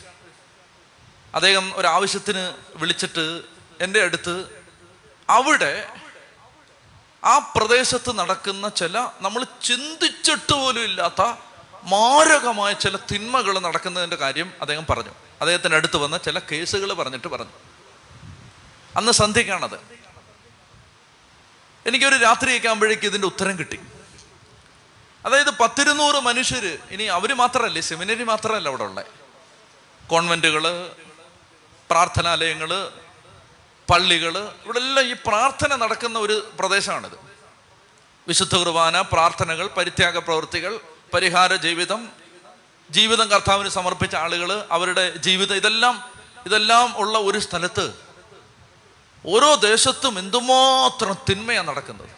[1.34, 3.42] അദ്ദേഹം ഒരു ആവശ്യത്തിന് വിളിച്ചിട്ട്
[3.80, 4.60] എന്റെ അടുത്ത്
[5.28, 5.88] അവിടെ
[7.24, 11.22] ആ പ്രദേശത്ത് നടക്കുന്ന ചില നമ്മൾ ചിന്തിച്ചിട്ട് പോലും ഇല്ലാത്ത
[11.84, 15.10] മാരകമായ ചില തിന്മകൾ നടക്കുന്നതിന്റെ കാര്യം അദ്ദേഹം പറഞ്ഞു.
[15.40, 17.52] അദ്ദേഹത്തിന്റെ അടുത്ത് വന്ന ചില കേസുകൾ പറഞ്ഞിട്ട് പറഞ്ഞു.
[18.96, 19.78] അന്ന് സന്ധ്യക്കാണത്
[21.86, 23.80] എനിക്കൊരു രാത്രിയൊക്കെ ആകുമ്പോഴേക്ക് ഇതിന്റെ ഉത്തരം കിട്ടി.
[25.26, 29.06] അതായത് പത്തിരുന്നൂറ് മനുഷ്യർ ഇനി അവർ മാത്രമല്ലേ സെമിനറി മാത്രമല്ല അവിടെ ഉള്ളത്.
[30.08, 30.94] കോൺവെന്റുകൾ
[31.90, 32.90] പ്രാർത്ഥനാലയങ്ങൾ
[33.90, 37.18] പള്ളികൾ ഇവിടെ എല്ലാം ഈ പ്രാർത്ഥന നടക്കുന്ന ഒരു പ്രദേശമാണിത്.
[38.28, 40.80] വിശുദ്ധ കുർബാന പ്രാർത്ഥനകൾ പരിത്യാഗ പ്രവൃത്തികൾ
[41.14, 42.08] പരിഹാര ജീവിതം
[42.90, 46.04] ജീവിതം കർത്താവിന് സമർപ്പിച്ച ആളുകൾ അവരുടെ ജീവിതം ഇതെല്ലാം
[46.46, 47.94] ഇതെല്ലാം ഉള്ള ഒരു സ്ഥലത്ത്
[49.26, 52.08] ഓരോ ദേശത്തും എന്തുമാത്രം തിന്മയാണ് നടക്കുന്നത്.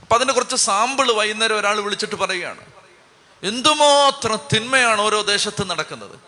[0.00, 2.60] അപ്പം അതിന്റെ കുറച്ച് സാമ്പിൾ വൈകുന്നേരം ഒരാൾ വിളിച്ചിട്ട് പറയുകയാണ്.
[3.42, 6.18] എന്തുമാത്രം തിന്മയാണ് ഓരോ ദേശത്തും നടക്കുന്നത്?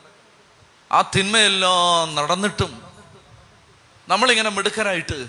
[0.92, 2.85] ആ തിന്മയെല്ലാം നടന്നിട്ടും
[4.08, 5.28] നമ്മളിങ്ങനെ മിടുക്കരായിട്ട്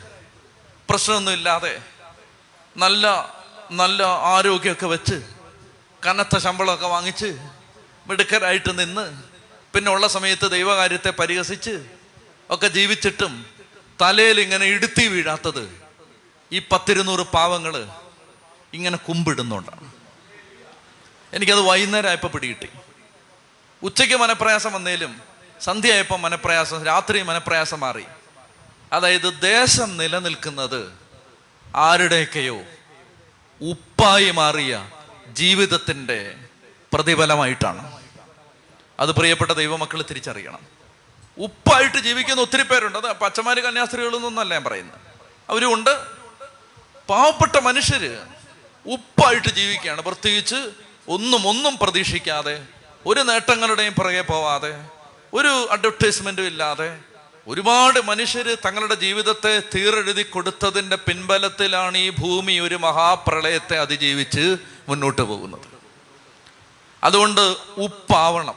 [0.89, 1.81] പ്രശ്നമൊന്നും ഇല്ലാതെ
[2.75, 3.05] നല്ല
[3.71, 5.17] നല്ല ആരോഗ്യമൊക്കെ വെച്ച്
[6.05, 7.37] കനത്ത ശമ്പളമൊക്കെ വാങ്ങിച്ച്
[8.09, 9.05] മിടുക്കരായിട്ട് നിന്ന്
[9.73, 11.85] പിന്നെ ഉള്ള സമയത്ത് ദൈവകാര്യത്തെ പരിഹസിച്ച്
[12.49, 13.45] ഒക്കെ ജീവിച്ചിട്ടും
[14.01, 15.79] തലയിൽ ഇങ്ങനെ ഇടുത്തി വീഴാത്തത്
[16.51, 17.87] ഈ പത്തിരുന്നൂറ് പാവങ്ങൾ
[18.73, 19.91] ഇങ്ങനെ കുമ്പിടുന്നുണ്ടാണ്.
[21.33, 22.69] എനിക്കത് വൈകുന്നേരമായപ്പോൾ പിടികിട്ടി.
[23.81, 25.21] ഉച്ചയ്ക്ക് മനപ്രയാസം വന്നേലും
[25.61, 28.05] സന്ധ്യയായപ്പോൾ മനപ്രയാസം രാത്രി മനപ്രയാസം മാറി.
[28.93, 30.93] അതായത് ദേശം നിലനിൽക്കുന്നത്
[31.75, 32.61] ആരുടെയൊക്കെയോ
[33.61, 34.89] ഉപ്പായി മാറിയ
[35.27, 36.35] ജീവിതത്തിന്റെ
[36.93, 37.99] പ്രതിഫലമായിട്ടാണ്.
[38.99, 40.59] അത് പ്രിയപ്പെട്ട ദൈവമക്കൾ തിരിച്ചറിയണം.
[41.37, 42.97] ഉപ്പായിട്ട് ജീവിക്കുന്ന ഒത്തിരി പേരുണ്ട്.
[42.97, 44.99] അത് പച്ചമാര് കന്യാസ്ത്രീകളൊന്നല്ല ഞാൻ പറയുന്നത്.
[45.49, 46.05] അവരുണ്ട്
[47.07, 48.17] പാവപ്പെട്ട മനുഷ്യര്
[48.85, 50.01] ഉപ്പായിട്ട് ജീവിക്കുകയാണ്.
[50.01, 50.55] പ്രത്യേകിച്ച്
[51.07, 52.65] ഒന്നും ഒന്നും പ്രതീക്ഷിക്കാതെ
[53.05, 54.85] ഒരു നേട്ടങ്ങളുടെയും പുറകെ പോവാതെ
[55.33, 56.99] ഒരു അഡ്വർടൈസ്മെന്റും ഇല്ലാതെ
[57.47, 64.57] ഒരുപാട് മനുഷ്യർ തങ്ങളുടെ ജീവിതത്തെ തീറെഴുതി കൊടുത്തതിന്റെ പിൻബലത്തിലാണ് ഈ ഭൂമി ഒരു മഹാപ്രളയത്തെ അതിജീവിച്ച്
[64.89, 65.67] മുന്നോട്ട് പോകുന്നത്.
[67.03, 68.55] അതുകൊണ്ട് ഉപ്പാവണം.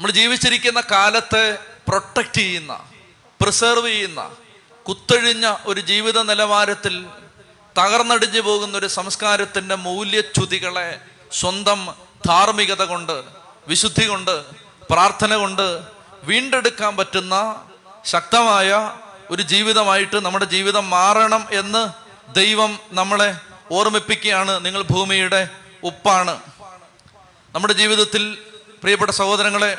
[0.00, 2.84] നമ്മൾ ജീവിച്ചിരിക്കുന്ന കാലത്തെ പ്രൊട്ടക്റ്റ് ചെയ്യുന്ന
[3.42, 4.30] പ്രിസർവ് ചെയ്യുന്ന
[4.88, 7.06] കുത്തൊഴിഞ്ഞ ഒരു ജീവിത നിലവാരത്തിൽ
[7.78, 11.00] തകർന്നടിഞ്ഞു പോകുന്ന ഒരു സംസ്കാരത്തിന്റെ മൂല്യച്യുതികളെ
[11.32, 11.94] സ്വന്തം
[12.26, 13.24] ധാർമ്മികത കൊണ്ട്
[13.68, 14.44] വിശുദ്ധി കൊണ്ട്
[14.90, 15.93] പ്രാർത്ഥന കൊണ്ട്
[16.24, 17.64] വീണ്ടെടുക്കാൻ പറ്റുന്ന
[18.04, 18.92] ശക്തമായ
[19.30, 21.88] ഒരു ജീവിതമായിട്ട് നമ്മുടെ ജീവിതം മാറണം എന്ന്
[22.34, 23.36] ദൈവം നമ്മളെ
[23.72, 25.48] ഓർമ്മിപ്പിക്കുകയാണ് നിങ്ങൾ ഭൂമിയുടെ
[25.84, 26.40] ഉപ്പാണ്.
[27.54, 28.38] നമ്മുടെ ജീവിതത്തിൽ
[28.80, 29.78] പ്രിയപ്പെട്ട സഹോദരങ്ങളെ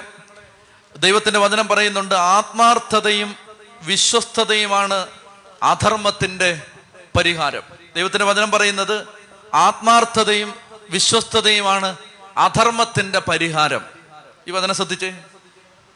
[0.98, 3.36] ദൈവത്തിന്റെ വചനം പറയുന്നുണ്ട് ആത്മാർത്ഥതയും
[3.82, 5.08] വിശ്വസ്തതയുമാണ്
[5.64, 6.62] അധർമ്മത്തിന്റെ
[7.18, 7.62] പരിഹാരം.
[7.96, 9.08] ദൈവത്തിന്റെ വചനം പറയുന്നത്
[9.54, 10.56] ആത്മാർത്ഥതയും
[10.90, 11.98] വിശ്വസ്തതയുമാണ്
[12.38, 13.86] അധർമ്മത്തിന്റെ പരിഹാരം.
[14.48, 15.24] ഈ വചനം ശ്രദ്ധിച്ചേ.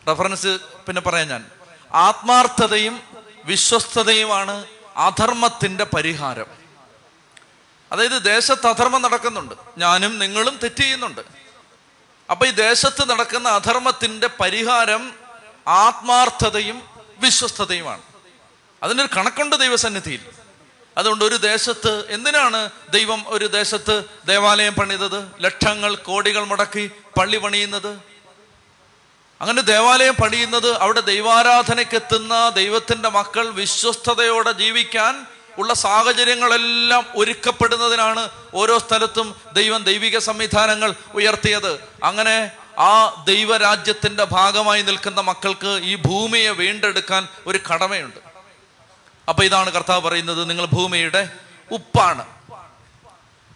[0.09, 1.45] റെഫറൻസ് പിന്നെ പറയാം ഞാൻ.
[1.93, 3.01] ആത്മാർത്ഥതയും
[3.45, 4.65] വിശ്വസ്തതയുമാണ്
[4.97, 6.45] അധർമ്മത്തിന്റെ പരിഹാരം.
[7.91, 9.55] അതായത് ദേശത്ത് അധർമ്മം നടക്കുന്നുണ്ട്.
[9.77, 11.21] ഞാനും നിങ്ങളും തെറ്റ് ചെയ്യുന്നുണ്ട്.
[12.31, 15.13] അപ്പൊ ഈ ദേശത്ത് നടക്കുന്ന അധർമ്മത്തിന്റെ പരിഹാരം
[15.67, 16.83] ആത്മാർത്ഥതയും
[17.17, 18.01] വിശ്വസ്തതയുമാണ്.
[18.83, 20.19] അതിനൊരു കണക്കുണ്ട് ദൈവസന്നിധിയിൽ.
[20.97, 25.31] അതുകൊണ്ട് ഒരു ദേശത്ത് എന്തിനാണ് ദൈവം ഒരു ദേശത്ത് ദേവാലയം പണിതത്?
[25.39, 27.99] ലക്ഷങ്ങൾ കോടികൾ മുടക്കി പള്ളി പണിയുന്നത്?
[29.41, 39.35] അങ്ങനെ ദേവാലയം പണിയുന്നത് അവിടെ ദൈവാരാധനയ്ക്ക് എത്തുന്ന ദൈവത്തിന്റെ മക്കൾ വിശ്വസ്തയോടെ ജീവിക്കാൻ ഉള്ള സാഹചര്യങ്ങളെല്ലാം ഒരുക്കപ്പെടുന്നതിനാണ് ഓരോ സ്ഥലത്തും
[39.53, 41.89] ദൈവം ദൈവിക സംവിധാനങ്ങൾ ഉയർത്തിയത്.
[42.03, 48.19] അങ്ങനെ ആ ദൈവരാജ്യത്തിന്റെ ഭാഗമായി നിൽക്കുന്ന മക്കൾക്ക് ഈ ഭൂമിയെ വീണ്ടെടുക്കാൻ ഒരു കടമയുണ്ട്.
[49.29, 51.29] അപ്പൊ ഇതാണ് കർത്താവ് പറയുന്നത് നിങ്ങൾ ഭൂമിയുടെ
[51.71, 52.25] ഉപ്പാണ്.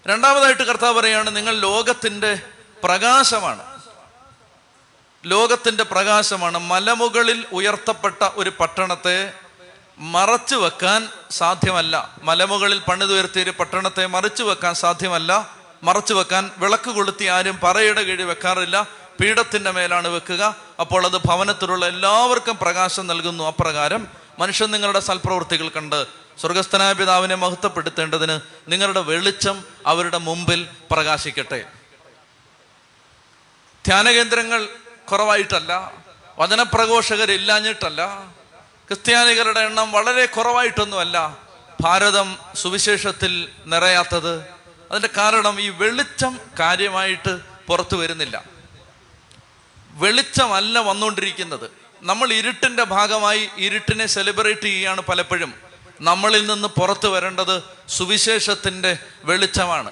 [0.08, 2.40] രണ്ടാമതായിട്ട് കർത്താവ് പറയാണ് നിങ്ങൾ ലോകത്തിന്റെ
[2.84, 3.73] പ്രകാശമാണ്.
[5.26, 9.34] ലോകത്തിന്റെ പ്രകാശമാണ് മലമുകളിൽ ഉയർത്തപ്പെട്ട ഒരു പട്ടണത്തെ
[9.98, 12.10] മറച്ചു വെക്കാൻ സാധ്യമല്ല.
[12.24, 15.56] മലമുകളിൽ പണിതുയർത്തിയ ഒരു പട്ടണത്തെ മറിച്ചു വെക്കാൻ സാധ്യമല്ല.
[15.84, 18.88] മറച്ചു വെക്കാൻ വിളക്ക് കൊളുത്തി ആരും പറയുടെ കീഴിൽ വെക്കാറില്ല.
[19.22, 20.56] പീഠത്തിന്റെ മേലാണ് വെക്കുക.
[20.80, 23.44] അപ്പോൾ അത് ഭവനത്തിലുള്ള എല്ലാവർക്കും പ്രകാശം നൽകുന്നു.
[23.44, 24.08] അപ്രകാരം
[24.40, 26.08] മനുഷ്യൻ നിങ്ങളുടെ സൽപ്രവൃത്തികൾ കണ്ട്
[26.42, 31.66] സ്വർഗസ്ഥനായ പിതാവിനെ മഹത്വപ്പെടുത്തേണ്ടതിന് നിങ്ങളുടെ വെളിച്ചം അവരുടെ മുമ്പിൽ പ്രകാശിക്കട്ടെ.
[33.86, 34.68] ധ്യാനകേന്ദ്രങ്ങൾ
[35.12, 35.92] കുറവായിട്ടല്ല.
[36.40, 38.06] വചനപ്രഘോഷകരില്ലാഞ്ഞിട്ടല്ല.
[38.88, 41.38] ക്രിസ്ത്യാനികളുടെ എണ്ണം വളരെ കുറവായിട്ടൊന്നുമല്ല.
[41.82, 44.42] ഭാരതം സുവിശേഷത്തിൽ നിറയാത്തത്.
[44.92, 48.44] അതിന്റെ കാരണം ഈ വെളിച്ചം കാര്യമായിട്ട് പുറത്തു വരുന്നില്ല.
[49.92, 51.72] വെളിച്ചമല്ല വന്നുകൊണ്ടിരിക്കുന്നത്.
[52.02, 55.54] നമ്മൾ ഇരുട്ടിന്റെ ഭാഗമായി ഇരുട്ടിനെ സെലിബ്രേറ്റ് ചെയ്യുകയാണ് പലപ്പോഴും.
[56.02, 59.92] നമ്മളിൽ നിന്ന് പുറത്തു വരേണ്ടത് സുവിശേഷത്തിന്റെ വെളിച്ചമാണ്.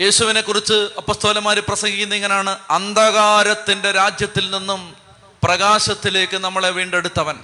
[0.00, 4.96] യേശുവിനെ കുറിച്ച് അപ്പസ്തോലന്മാർ പ്രസംഗിക്കുന്ന ഇങ്ങനെയാണ് അന്ധകാരത്തിന്റെ രാജ്യത്തിൽ നിന്നും
[5.42, 7.36] പ്രകാശത്തിലേക്ക് നമ്മളെ വീണ്ടെടുത്തവൻ.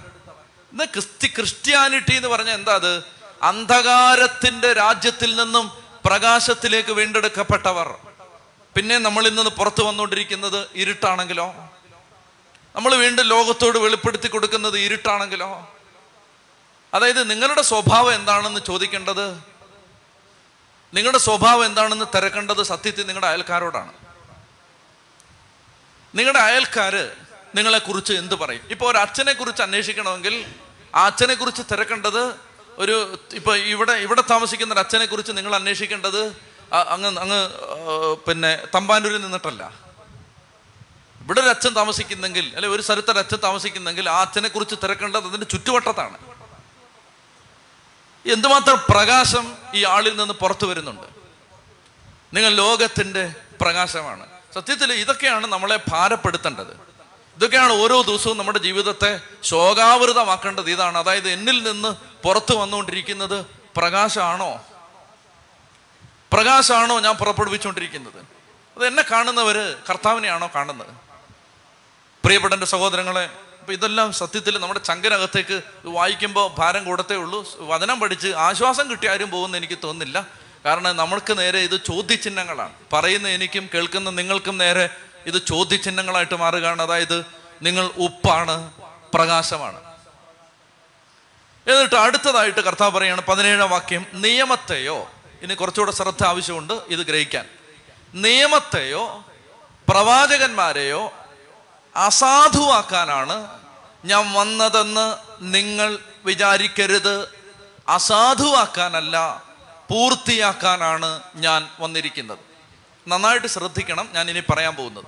[0.73, 3.05] ഇന്ന് ക്രിസ്തി ക്രിസ്ത്യാനിറ്റി എന്ന് പറഞ്ഞാൽ എന്താ അത്?
[3.43, 5.73] അന്ധകാരത്തിന്റെ രാജ്യത്തിൽ നിന്നും
[6.05, 7.95] പ്രകാശത്തിലേക്ക് വീണ്ടെടുക്കപ്പെട്ടവർ.
[8.75, 11.55] പിന്നെ നമ്മളിൽ നിന്ന് പുറത്തു വന്നുകൊണ്ടിരിക്കുന്നത് ഇരുട്ടാണെങ്കിലോ?
[12.77, 15.73] നമ്മൾ വീണ്ടും ലോകത്തോട് വെളിപ്പെടുത്തി കൊടുക്കുന്നത് ഇരുട്ടാണെങ്കിലോ?
[16.95, 19.54] അതായത് നിങ്ങളുടെ സ്വഭാവം എന്താണെന്ന് ചോദിക്കേണ്ടത്
[20.95, 23.93] നിങ്ങളുടെ സ്വഭാവം എന്താണെന്ന് തിരക്കേണ്ടത് സത്യത്തിൽ നിങ്ങളുടെ അയൽക്കാരോടാണ്.
[26.15, 27.11] നിങ്ങളുടെ അയൽക്കാര്
[27.55, 28.61] നിങ്ങളെക്കുറിച്ച് എന്ത് പറയും?
[28.71, 30.45] ഇപ്പോൾ ഒരു അച്ഛനെ കുറിച്ച് അന്വേഷിക്കണമെങ്കിൽ
[30.95, 32.35] ആ അച്ഛനെ കുറിച്ച് തിരക്കേണ്ടത്
[32.79, 36.23] ഒരു ഇപ്പൊ ഇവിടെ ഇവിടെ താമസിക്കുന്ന ഒരു അച്ഛനെ കുറിച്ച് നിങ്ങൾ അന്വേഷിക്കേണ്ടത്
[36.73, 37.41] അങ്ങ് അങ്ങ്
[38.17, 39.73] പിന്നെ തമ്പാനൂരിൽ നിന്നിട്ടല്ല.
[41.23, 46.34] ഇവിടെ ഒരു അച്ഛൻ താമസിക്കുന്നെങ്കിൽ അല്ലെ ഒരു സ്ഥലത്തൊരു അച്ഛൻ താമസിക്കുന്നെങ്കിൽ ആ അച്ഛനെ കുറിച്ച് തിരക്കേണ്ടത് അതിന്റെ ചുറ്റുവട്ടത്താണ്.
[48.33, 51.03] എന്തുമാത്രം പ്രകാശം ഈ ആളിൽ നിന്ന് പുറത്തു വരുന്നുണ്ട്?
[52.37, 54.27] നിങ്ങൾ ലോകത്തിന്റെ പ്രകാശമാണ്.
[54.55, 56.81] സത്യത്തിൽ ഇതൊക്കെയാണ് നമ്മളെ ഭാരപ്പെടുത്തേണ്ടത്.
[57.37, 60.71] ഇതൊക്കെയാണ് ഓരോ ദിവസവും നമ്മുടെ ജീവിതത്തെ ശോകാവൃതമാക്കേണ്ടത്.
[60.71, 60.99] ഇതാണ്.
[60.99, 61.89] അതായത് എന്നിൽ നിന്ന്
[62.23, 64.65] പുറത്തു വന്നുകൊണ്ടിരിക്കുന്നത് പ്രകാശമാണോ?
[66.33, 68.19] പ്രകാശമാണോ ഞാൻ പുറപ്പെടുവിച്ചുകൊണ്ടിരിക്കുന്നത്?
[68.77, 70.95] അത് എന്നെ കാണുന്നവര് കർത്താവിനെയാണോ കാണുന്നത്?
[72.25, 73.31] പ്രിയപ്പെട്ട എന്റെ സഹോദരങ്ങളെ
[73.65, 77.57] അപ്പൊ ഇതെല്ലാം സത്യത്തിൽ നമ്മുടെ ചങ്കനകത്തേക്ക് വായിക്കുമ്പോൾ ഭാരം കൂടത്തേ ഉള്ളൂ.
[77.59, 80.27] വചനം പഠിച്ച് ആശ്വാസം കിട്ടി ആരും പോകുമെന്ന് എനിക്ക് തോന്നുന്നില്ല.
[80.65, 82.73] കാരണം നമ്മൾക്ക് നേരെ ഇത് ചോദ്യചിഹ്നങ്ങളാണ്.
[82.93, 84.89] പറയുന്ന എനിക്കും കേൾക്കുന്ന നിങ്ങൾക്കും നേരെ
[85.27, 86.83] ഇത് ചോദ്യചിഹ്നങ്ങളായിട്ട് മാറുകയാണ്.
[86.83, 87.25] അതായത്
[87.63, 88.73] നിങ്ങൾ ഉപ്പാണ്
[89.15, 89.81] പ്രകാശമാണ്.
[91.71, 95.11] എന്നിട്ട് അടുത്തതായിട്ട് കർത്താവ് പറയാണ് പതിനേഴാം വാക്യം നിയമത്തെയോ
[95.43, 97.45] ഇനി കുറച്ചുകൂടെ ശ്രദ്ധ ആവശ്യമുണ്ട് ഇത് ഗ്രഹിക്കാൻ.
[98.15, 99.25] നിയമത്തെയോ
[99.89, 101.13] പ്രവാചകന്മാരെയോ
[101.97, 103.61] അസാധുവാക്കാനാണ്
[104.05, 107.29] ഞാൻ വന്നതെന്ന് നിങ്ങൾ വിചാരിക്കരുത്.
[107.89, 109.43] അസാധുവാക്കാനല്ല
[109.91, 112.39] പൂർത്തിയാക്കാനാണ് ഞാൻ വന്നിരിക്കുന്നത്.
[113.09, 115.05] നന്നായിട്ട് ശ്രദ്ധിക്കണം ഞാൻ ഇനി പറയാൻ പോകുന്നത്.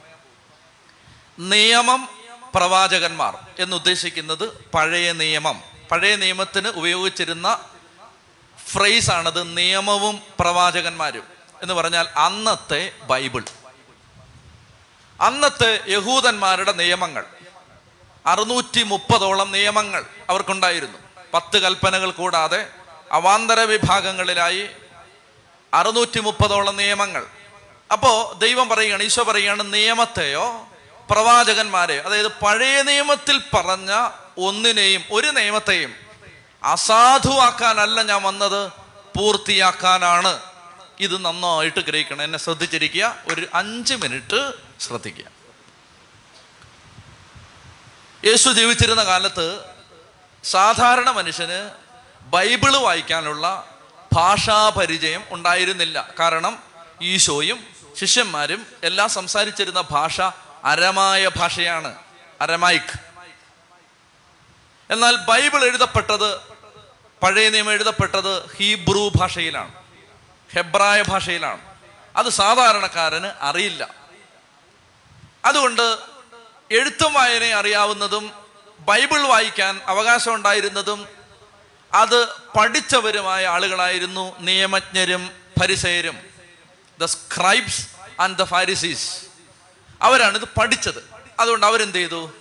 [1.38, 2.08] നിയമം
[2.54, 5.62] പ്രവാചകന്മാർ എന്നുദ്ദേശിക്കുന്നത് പഴയ നിയമം.
[5.90, 7.58] പഴയ നിയമത്തിന് ഉപയോഗിച്ചിരുന്ന
[8.66, 9.10] ഫ്രേസ്
[9.42, 11.22] നിയമവും പ്രവാചകന്മാരും
[11.62, 13.42] എന്ന് പറഞ്ഞാൽ അന്നത്തെ ബൈബിൾ.
[15.20, 17.24] അന്നത്തെ യഹൂദന്മാരുടെ നിയമങ്ങൾ.
[18.26, 20.98] അറുന്നൂറ്റി മുപ്പതോളം നിയമങ്ങൾ അവർക്കുണ്ടായിരുന്നു.
[21.34, 22.66] പത്ത് കൽപ്പനകൾ കൂടാതെ
[23.12, 24.68] അവാന്തര വിഭാഗങ്ങളിലായി
[25.74, 27.26] അറുന്നൂറ്റി മുപ്പതോളം നിയമങ്ങൾ.
[27.92, 30.68] അപ്പോ ദൈവം പറയുകയാണ് ഈശോ പറയുകയാണ് നിയമത്തെയോ
[31.10, 35.94] പ്രവാചകന്മാരെ അതായത് പഴയ നിയമത്തിൽ പറഞ്ഞ ഒന്നിനെയും ഒരു നിയമത്തെയും
[36.64, 38.72] അസാധുവാക്കാനല്ല ഞാൻ വന്നത്
[39.18, 40.40] പൂർത്തിയാക്കാനാണ്.
[41.00, 42.22] ഇത് നന്നായിട്ട് ഗ്രഹിക്കണം.
[42.22, 43.16] എന്നെ ശ്രദ്ധിച്ചിരിക്കുക.
[43.32, 45.24] ഒരു അഞ്ച് മിനിറ്റ് ശ്രദ്ധിക്കുക.
[48.24, 49.64] യേശു ജീവിച്ചിരുന്ന കാലത്ത്
[50.44, 51.70] സാധാരണ മനുഷ്യന്
[52.20, 53.74] ബൈബിൾ വായിക്കാനുള്ള
[54.12, 56.08] ഭാഷാപരിചയം ഉണ്ടായിരുന്നില്ല.
[56.20, 56.62] കാരണം
[57.02, 57.66] ഈശോയും
[57.98, 60.20] ശിഷ്യന്മാരും എല്ലാം സംസാരിച്ചിരുന്ന ഭാഷ
[60.64, 61.94] അരമായ ഭാഷയാണ്.
[62.40, 63.00] അരമായിക്
[64.90, 66.36] എന്നാൽ ബൈബിൾ എഴുതപ്പെട്ടത്
[67.22, 69.74] പഴയ നിയമം എഴുതപ്പെട്ടത് ഹീബ്രു ഭാഷയിലാണ്.
[70.54, 71.60] ഹെബ്രായ ഭാഷയിലാണ്.
[72.16, 74.05] അത് സാധാരണക്കാരന് അറിയില്ല.
[75.46, 75.98] അതുകൊണ്ട്
[76.70, 78.32] എഴുത്തും വായനയെ അറിയാവുന്നതും
[78.80, 81.08] ബൈബിൾ വായിക്കാൻ അവകാശം ഉണ്ടായിരുന്നതും
[81.94, 85.30] അത് പഠിച്ചവരുമായ ആളുകളായിരുന്നു നിയമജ്ഞരും
[85.60, 86.18] പരിസയരും
[87.00, 87.88] the scribes
[88.20, 89.20] and the Pharisees
[90.02, 91.10] അവരാണിത് പഠിച്ചത്.
[91.40, 92.32] അതുകൊണ്ട് അവരെന്ത് ചെയ്തു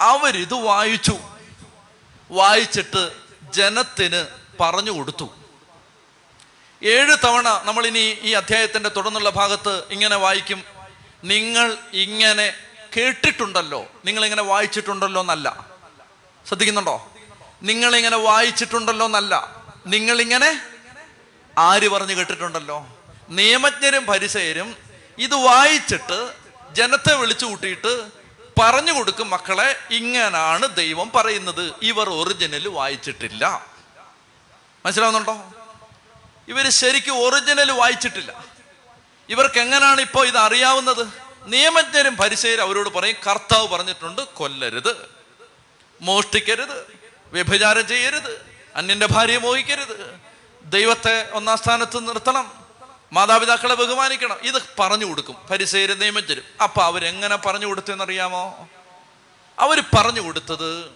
[0.00, 1.18] അവരിത് വായിച്ചു.
[2.30, 3.12] വായിച്ചിട്ട്
[3.50, 4.26] ജനത്തിന്
[4.60, 5.34] പറഞ്ഞു കൊടുത്തു.
[6.82, 10.73] ഏഴ് തവണ നമ്മളിനി ഈ അധ്യായത്തിന്റെ തുടർന്നുള്ള ഭാഗത്ത് ഇങ്ങനെ വായിക്കും.
[11.24, 12.54] നിങ്ങൾ ഇങ്ങനെ
[12.96, 13.86] കേട്ടിട്ടുണ്ടല്ലോ.
[14.04, 15.66] നിങ്ങൾ ഇങ്ങനെ വായിച്ചിട്ടുണ്ടല്ലോ എന്നല്ല.
[16.46, 17.12] ശ്രദ്ധിക്കുന്നുണ്ടോ?
[17.62, 19.62] നിങ്ങൾ ഇങ്ങനെ വായിച്ചിട്ടുണ്ടല്ലോ എന്നല്ല.
[19.86, 20.62] നിങ്ങൾ ഇങ്ങനെ
[21.58, 22.86] ആര് പറഞ്ഞു കേട്ടിട്ടുണ്ടല്ലോ?
[23.28, 24.76] നിയമജ്ഞരും പരിസയരും
[25.18, 26.34] ഇത് വായിച്ചിട്ട്
[26.72, 28.10] ജനത്തെ വിളിച്ചു കൂട്ടിയിട്ട്
[28.58, 31.72] പറഞ്ഞു കൊടുക്കും മക്കളെ ഇങ്ങനാണ് ദൈവം പറയുന്നത്.
[31.82, 33.66] ഇവർ ഒറിജിനൽ വായിച്ചിട്ടില്ല.
[34.86, 35.52] മനസ്സിലാവുന്നുണ്ടോ?
[36.48, 38.53] ഇവർ ശരിക്കും ഒറിജിനൽ വായിച്ചിട്ടില്ല.
[39.28, 41.06] ഇവർക്ക് എങ്ങനെയാണ് ഇപ്പോൾ ഇത് അറിയാവുന്നത്?
[41.46, 45.08] നിയമജ്ഞരും പരിസയരും അവരോട് പറയും കർത്താവ് പറഞ്ഞിട്ടുണ്ട് കൊല്ലരുത്.
[46.00, 46.98] മോഷ്ടിക്കരുത്.
[47.32, 48.46] വ്യഭിചാരം ചെയ്യരുത്.
[48.76, 50.20] അന്യന്റെ ഭാര്യയെ മോഹിക്കരുത്.
[50.64, 52.64] ദൈവത്തെ ഒന്നാം സ്ഥാനത്ത് നിർത്തണം.
[53.12, 54.36] മാതാപിതാക്കളെ ബഹുമാനിക്കണം.
[54.42, 56.44] ഇത് പറഞ്ഞു കൊടുക്കും പരിസേര് നിയമജ്ഞരും.
[56.62, 58.68] അപ്പൊ അവരെങ്ങനെ പറഞ്ഞു കൊടുത്തെന്നറിയാമോ?
[59.58, 60.90] അവർ പറഞ്ഞു കൊടുത്തത്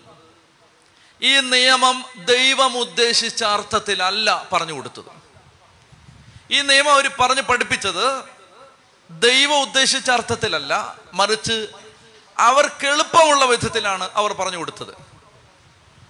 [1.23, 5.18] ഈ നിയമം ദൈവം ഉദ്ദേശിച്ച അർത്ഥത്തിലല്ല പറഞ്ഞു കൊടുത്തത്.
[6.51, 8.25] ഈ നിയമം അവർ പറഞ്ഞ് പഠിപ്പിച്ചത്
[9.11, 11.69] ദൈവം ഉദ്ദേശിച്ച അർത്ഥത്തിലല്ല മറിച്ച്
[12.39, 14.95] അവർക്ക് എളുപ്പമുള്ള വിധത്തിലാണ് അവർ പറഞ്ഞു കൊടുത്തത്.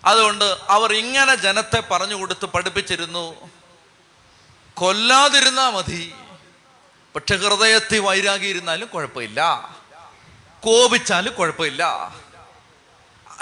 [0.04, 3.50] അതുകൊണ്ട് അവർ ഇങ്ങനെ ജനത്തെ പറഞ്ഞു കൊടുത്ത് പഠിപ്പിച്ചിരുന്നു
[4.74, 6.14] കൊല്ലാതിരുന്നാ മതി
[7.16, 9.40] പക്ഷെ ഹൃദയത്തിൽ വൈരാഗി ഇരുന്നാലും കുഴപ്പമില്ല
[10.62, 12.14] കോപിച്ചാലും കുഴപ്പമില്ല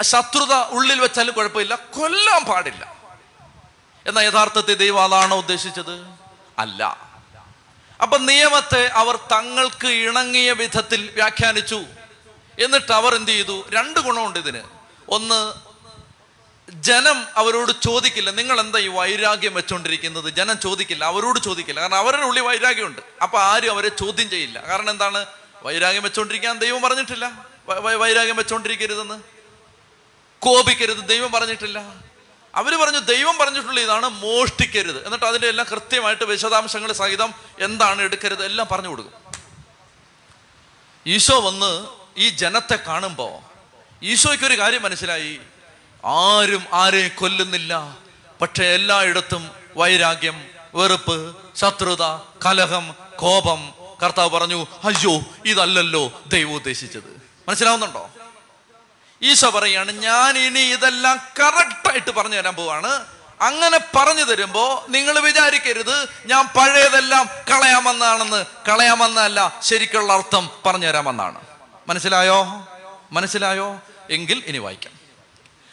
[0.01, 2.95] ശത്രുത ഉള്ളിൽ വെച്ചാലും കുഴപ്പമില്ല കൊല്ലാൻ പാടില്ല.
[4.05, 6.16] എന്നാൽ യഥാർത്ഥത്തിൽ ദൈവം അതാണോ ഉദ്ദേശിച്ചത്?
[6.59, 7.07] അല്ല.
[8.01, 11.83] അപ്പൊ നിയമത്തെ അവർ തങ്ങൾക്ക് ഇണങ്ങിയ വിധത്തിൽ വ്യാഖ്യാനിച്ചു.
[12.59, 13.65] എന്നിട്ട് അവർ എന്ത് ചെയ്തു?
[13.73, 14.61] രണ്ട് ഗുണമുണ്ട് ഇതിന്.
[15.09, 15.53] ഒന്ന്
[16.71, 18.29] ജനം അവരോട് ചോദിക്കില്ല.
[18.29, 21.05] നിങ്ങൾ എന്താ ഈ വൈരാഗ്യം വെച്ചുകൊണ്ടിരിക്കുന്നത് ജനം ചോദിക്കില്ല.
[21.05, 21.81] അവരോട് ചോദിക്കില്ല.
[21.81, 23.01] കാരണം അവരുടെ ഉള്ളിൽ വൈരാഗ്യമുണ്ട്.
[23.21, 24.67] അപ്പൊ ആരും അവരെ ചോദ്യം ചെയ്യില്ല.
[24.67, 25.25] കാരണം എന്താണ്?
[25.63, 27.31] വൈരാഗ്യം വെച്ചുകൊണ്ടിരിക്കാൻ ദൈവം പറഞ്ഞിട്ടില്ല.
[27.79, 29.21] വൈരാഗ്യം വെച്ചോണ്ടിരിക്കരുതെന്ന്.
[30.39, 31.07] കോപിക്കരുത്.
[31.07, 32.06] ദൈവം പറഞ്ഞിട്ടില്ല.
[32.55, 35.05] അവർ പറഞ്ഞു ദൈവം പറഞ്ഞിട്ടുള്ള ഇതാണ് മോഷ്ടിക്കരുത്.
[35.05, 39.13] എന്നിട്ട് അതിന്റെ എല്ലാം കൃത്യമായിട്ട് വിശദാംശങ്ങൾ സഹിതം എന്താണ് എടുക്കരുത് എല്ലാം പറഞ്ഞു കൊടുക്കും.
[41.07, 43.47] ഈശോ വന്ന് ഈ ജനത്തെ കാണുമ്പോൾ
[44.05, 45.39] ഈശോയ്ക്ക് ഒരു കാര്യം മനസ്സിലായി.
[46.05, 47.97] ആരും ആരെയും കൊല്ലുന്നില്ല.
[48.41, 52.03] പക്ഷെ എല്ലായിടത്തും വൈരാഗ്യം വെറുപ്പ് ശത്രുത
[52.45, 53.73] കലഹം കോപം.
[54.03, 57.21] കർത്താവ് പറഞ്ഞു അയ്യോ ഇതല്ലല്ലോ ദൈവം ഉദ്ദേശിച്ചത്.
[57.47, 58.09] മനസ്സിലാവുന്നുണ്ടോ?
[59.21, 63.05] ഈശോ പറയാണ് ഞാൻ ഇനി ഇതെല്ലാം കറക്റ്റായിട്ട് പറഞ്ഞു തരാൻ പോവാണ്.
[63.41, 71.41] അങ്ങനെ പറഞ്ഞു തരുമ്പോ നിങ്ങൾ വിചാരിക്കരുത് ഞാൻ പഴയതെല്ലാം കളയാമെന്നാണെന്ന് കളയാമെന്നല്ല ശരിക്കുള്ള അർത്ഥം പറഞ്ഞു തരാമെന്നാണ്
[71.87, 72.67] മനസ്സിലായോ?
[73.11, 73.79] മനസ്സിലായോ?
[74.09, 74.93] എങ്കിൽ ഇനി വായിക്കാം.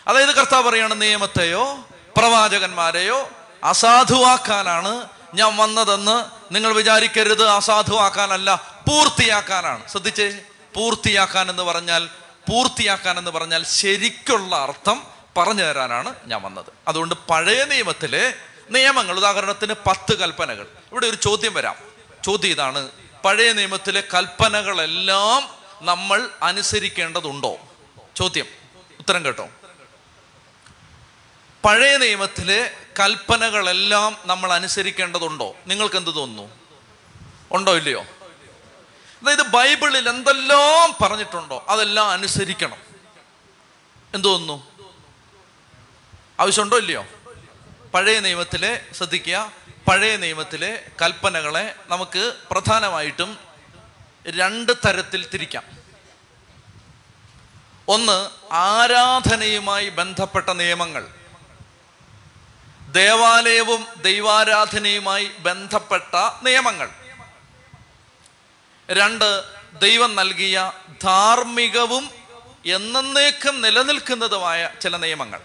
[0.09, 3.30] അതായത് കർത്താവ് പറയാണ് നിയമത്തെയോ പ്രവാചകന്മാരെയോ
[3.64, 7.48] അസാധുവാക്കാനാണ് ഞാൻ വന്നതെന്ന് നിങ്ങൾ വിചാരിക്കരുത്.
[7.48, 8.54] അസാധുവാക്കാനല്ല
[8.88, 9.88] പൂർത്തിയാക്കാനാണ്.
[9.88, 10.40] ശ്രദ്ധിച്ചേ
[10.74, 12.09] പൂർത്തിയാക്കാൻ എന്ന് പറഞ്ഞാൽ
[12.48, 16.66] പൂർത്തിയാക്കാൻ എന്ന് പറഞ്ഞാൽ ശരിക്കുള്ള അർത്ഥം പറഞ്ഞു തരാനാണ് ഞാൻ വന്നത്.
[16.88, 18.35] അതുകൊണ്ട് പഴയ നിയമത്തിലെ
[18.70, 20.66] നിയമങ്ങൾ ഉദാഹരണത്തിന് പത്ത് കൽപ്പനകൾ.
[20.92, 21.76] ഇവിടെ ഒരു ചോദ്യം വരാം.
[22.24, 22.88] ചോദ്യം ഇതാണ്
[23.24, 25.48] പഴയ നിയമത്തിലെ കൽപ്പനകളെല്ലാം
[25.83, 27.59] നമ്മൾ അനുസരിക്കേണ്ടതുണ്ടോ?
[28.16, 28.46] ചോദ്യം
[28.98, 29.48] ഉത്തരം കേട്ടോ.
[31.64, 35.57] പഴയ നിയമത്തിലെ കൽപ്പനകളെല്ലാം നമ്മൾ അനുസരിക്കേണ്ടതുണ്ടോ?
[35.66, 36.52] നിങ്ങൾക്ക് എന്ത് തോന്നുന്നു?
[37.52, 38.04] ഉണ്ടോ ഇല്ലയോ?
[39.22, 42.77] അതായത് ബൈബിളിൽ എന്തെല്ലാം പറഞ്ഞിട്ടുണ്ടോ അതെല്ലാം അനുസരിക്കണം.
[44.14, 44.74] എന്തു തോന്നുന്നു?
[46.40, 47.07] ആവശ്യമുണ്ടോ ഇല്ലയോ?
[47.94, 49.53] പഴയ നിയമത്തിലെ ശ്രദ്ധിക്കുക
[49.88, 53.38] പഴയ നിയമത്തിലെ കൽപ്പനകളെ നമുക്ക് പ്രധാനമായിട്ടും
[54.27, 55.64] രണ്ട് തരത്തിൽ തിരിക്കാം.
[57.88, 61.09] ഒന്ന് ആരാധനയുമായി ബന്ധപ്പെട്ട നിയമങ്ങൾ.
[62.90, 66.90] ദേവാലയവും ദൈവാരാധനയുമായി ബന്ധപ്പെട്ട നിയമങ്ങൾ.
[68.88, 69.44] രണ്ട്
[69.79, 72.11] ദൈവം നൽകിയ ധാർമ്മികവും
[72.66, 75.40] എന്നേക്കും നിലനിൽക്കുന്നതുമായ ചില നിയമങ്ങൾ.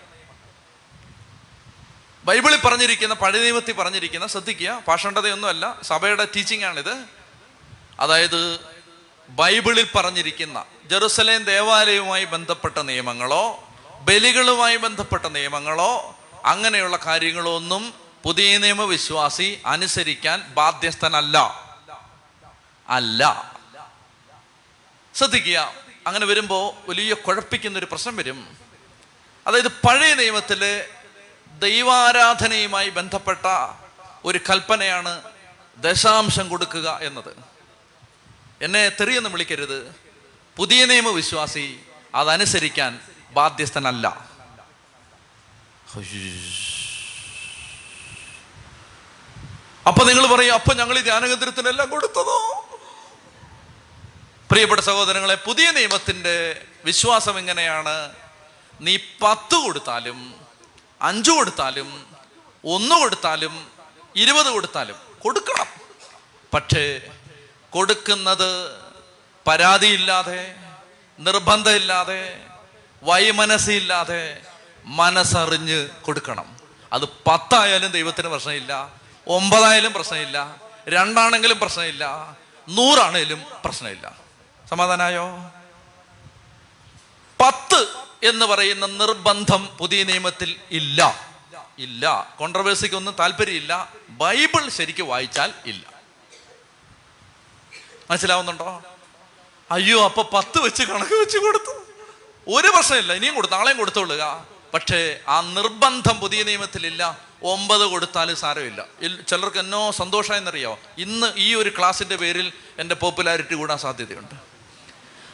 [2.26, 7.06] ബൈബിളിൽ പറഞ്ഞിരിക്കുന്ന പഴയ നിയമത്തിൽ പറഞ്ഞിരിക്കുന്ന ശ്രദ്ധിക്കുക പാഷണ്ഡതയൊന്നുമല്ല സഭയുടെ ടീച്ചിങ് ആണിത്
[8.00, 8.60] അതായത്
[9.30, 20.42] ബൈബിളിൽ പറഞ്ഞിരിക്കുന്ന ജെറുസലേം ദേവാലയവുമായി ബന്ധപ്പെട്ട നിയമങ്ങളോ ബലികളുമായി ബന്ധപ്പെട്ട നിയമങ്ങളോ അങ്ങനെയുള്ള കാര്യങ്ങളോ ഒന്നും പുതിയ നിയമവിശ്വാസി അനുസരിക്കാൻ
[20.42, 21.69] ബാധ്യസ്ഥനല്ല.
[22.90, 23.56] അല്ല.
[25.16, 25.74] ശ്രദ്ധിക്കുക.
[26.08, 28.58] അങ്ങനെ വരുമ്പോൾ വലിയ കുഴപ്പിക്കുന്ന ഒരു പ്രശ്നം വരും.
[29.48, 30.90] അതായത് പഴയ നിയമത്തിലെ
[31.60, 33.74] ദൈവാരാധനയുമായി ബന്ധപ്പെട്ട
[34.26, 35.22] ഒരു കൽപ്പനയാണ്
[35.78, 37.38] ദശാംശം കൊടുക്കുക എന്നത്.
[38.62, 39.96] എന്നെ തെറിയെന്ന് വിളിക്കരുത്.
[40.58, 41.80] പുതിയ നിയമവിശ്വാസി
[42.16, 43.00] അതനുസരിക്കാൻ
[43.32, 44.08] ബാധ്യസ്ഥനല്ല.
[49.88, 52.66] അപ്പൊ നിങ്ങൾ പറയും അപ്പൊ ഞങ്ങൾ ഈ ധ്യാനകേന്ദ്രത്തിനെല്ലാം കൊടുത്തതോ?
[54.52, 58.16] പ്രിയപ്പെട്ട സഹോദരങ്ങളെ പുതിയ നിയമത്തിന്റെ വിശ്വാസം എങ്ങനെയാണ്?
[58.82, 60.34] നീ പത്ത് കൊടുത്താലും
[61.02, 62.08] അഞ്ചു കൊടുത്താലും
[62.66, 63.68] ഒന്ന് കൊടുത്താലും
[64.16, 65.68] ഇരുപത് കൊടുത്താലും കൊടുക്കണം.
[66.54, 67.02] പക്ഷേ
[67.70, 68.82] കൊടുക്കുന്നത്
[69.48, 70.56] പരാതിയില്ലാതെ
[71.20, 72.46] നിർബന്ധമില്ലാതെ
[73.04, 74.42] വൈമനസ്സില്ലാതെ
[74.86, 76.58] മനസ്സറിഞ്ഞ് കൊടുക്കണം.
[76.94, 78.90] അത് പത്തായാലും ദൈവത്തിന് പ്രശ്നമില്ല
[79.28, 80.56] ഒമ്പതായാലും പ്രശ്നമില്ല
[80.88, 82.06] രണ്ടാണെങ്കിലും പ്രശ്നമില്ല
[82.70, 84.29] നൂറാണേലും പ്രശ്നമില്ല.
[84.70, 85.52] സമാധാനായോ?
[87.42, 87.88] പത്ത്
[88.24, 91.30] എന്ന് പറയുന്ന നിർബന്ധം പുതിയ നിയമത്തിൽ ഇല്ല.
[91.78, 92.36] ഇല്ല.
[92.40, 93.94] കോൺട്രവേഴ്സിക്ക് ഒന്നും താല്പര്യമില്ല.
[94.10, 95.94] ബൈബിൾ ശരിക്കും വായിച്ചാൽ ഇല്ല.
[98.12, 98.84] മനസ്സിലാവുന്നുണ്ടോ?
[99.72, 101.72] അയ്യോ അപ്പൊ പത്ത് വെച്ച് കണക്ക് വെച്ച് കൊടുത്തു.
[102.48, 103.14] ഒരു പ്രശ്നമില്ല.
[103.14, 108.86] ഇനിയും കൊടുത്തു നാളെയും കൊടുത്തോളുക പക്ഷേ ആ നിർബന്ധം പുതിയ നിയമത്തിലില്ല ഒമ്പത് കൊടുത്താലും സാരമില്ല.
[109.28, 114.49] ചിലർക്ക് എന്നോ സന്തോഷമായെന്നറിയോ ഇന്ന് ഈ ഒരു ക്ലാസിന്റെ പേരിൽ എന്റെ പോപ്പുലാരിറ്റി കൂടാൻ സാധ്യതയുണ്ട്.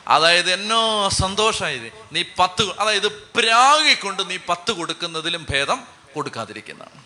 [0.07, 5.79] അതായത് എന്നോ സന്തോഷമായി നീ പത്ത് അതായത് പ്രാഗിക്കൊണ്ട് നീ പത്ത് കൊടുക്കുന്നതിലും ഭേദം
[6.13, 7.01] കൊടുക്കാതിരിക്കുന്നതാണ്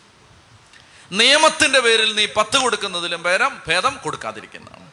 [1.12, 4.90] നിയമത്തിന്റെ പേരിൽ നീ പത്ത് കൊടുക്കുന്നതിലും ഭേദം ഭേദം കൊടുക്കാതിരിക്കുന്നതാണ്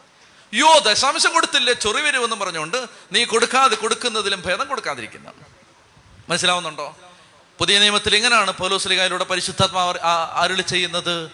[0.54, 2.78] യോ ദശാംശം കൊടുത്തില്ലേ ചൊറി വരുമെന്ന് പറഞ്ഞുകൊണ്ട്
[3.12, 5.44] നീ കൊടുക്കാതെ കൊടുക്കുന്നതിലും ഭേദം കൊടുക്കാതിരിക്കുന്നതാണ്
[6.30, 6.96] മനസ്സിലാവുന്നുണ്ടോ?
[7.60, 10.00] പുതിയ നിയമത്തിൽ ഇങ്ങനെയാണ് പൗലോസ്ലികായിലൂടെ പരിശുദ്ധാത്മാവ്
[10.34, 11.32] അരുളി ചെയ്യുന്നത്?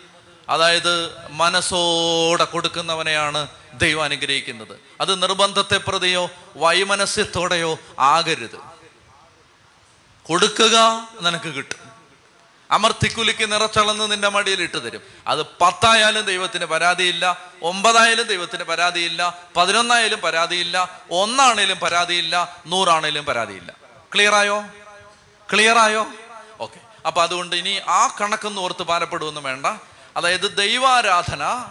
[0.50, 4.80] അതായത് മനസ്സോടെ കൊടുക്കുന്നവനെയാണ് ദൈവം അനുഗ്രഹിക്കുന്നത്.
[5.02, 8.60] അത് നിർബന്ധത്തെ പ്രതിയോ വൈമനസ്യത്തോടെയോ ആകരുത്.
[10.24, 11.84] കൊടുക്കുക നിനക്ക് കിട്ടും.
[12.72, 15.02] അമർത്തിക്കുലിക്ക് നിറച്ചളന്ന് നിന്റെ മടിയിൽ ഇട്ട് തരും.
[15.28, 23.74] അത് പത്തായാലും ദൈവത്തിന് പരാതിയില്ല ഒമ്പതായാലും ദൈവത്തിന് പരാതിയില്ല പതിനൊന്നായാലും പരാതിയില്ല ഒന്നാണേലും പരാതിയില്ല നൂറാണേലും പരാതിയില്ല.
[25.54, 26.08] ക്ലിയർ ആയോ?
[26.60, 29.66] ഓക്കെ അപ്പൊ അതുകൊണ്ട് ഇനി ആ കണക്കൊന്നും ഓർത്ത് പാരപ്പെടുമെന്ന് വേണ്ട.
[30.18, 31.66] അതായത് ദൈവാരാധന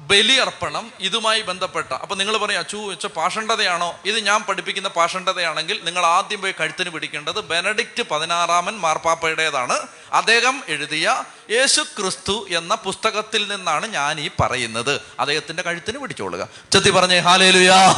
[0.00, 1.92] ബലിയർപ്പണം ഇതുമായി ബന്ധപ്പെട്ട.
[1.92, 3.98] അപ്പൊ നിങ്ങൾ പറയാം അച്ചു വെച്ച പാഷണ്ഡതയാണോ?
[4.04, 9.86] ഇത് ഞാൻ പഠിപ്പിക്കുന്ന പാഷണ്ഡതയാണെങ്കിൽ നിങ്ങൾ ആദ്യം പോയി കഴുത്തിന് പിടിക്കേണ്ടത് ബെനഡിക്റ്റ് പതിനാറാമൻ മാർപ്പാപ്പയുടേതാണ്.
[10.12, 15.00] അദ്ദേഹം എഴുതിയ യേശു ക്രിസ്തു എന്ന പുസ്തകത്തിൽ നിന്നാണ് ഞാൻ ഈ പറയുന്നത്.
[15.20, 16.48] അദ്ദേഹത്തിന്റെ കഴുത്തിന് പിടിച്ചോളുക.
[16.72, 17.90] ചെത്തി പറഞ്ഞേ ഹാലേലുയാ.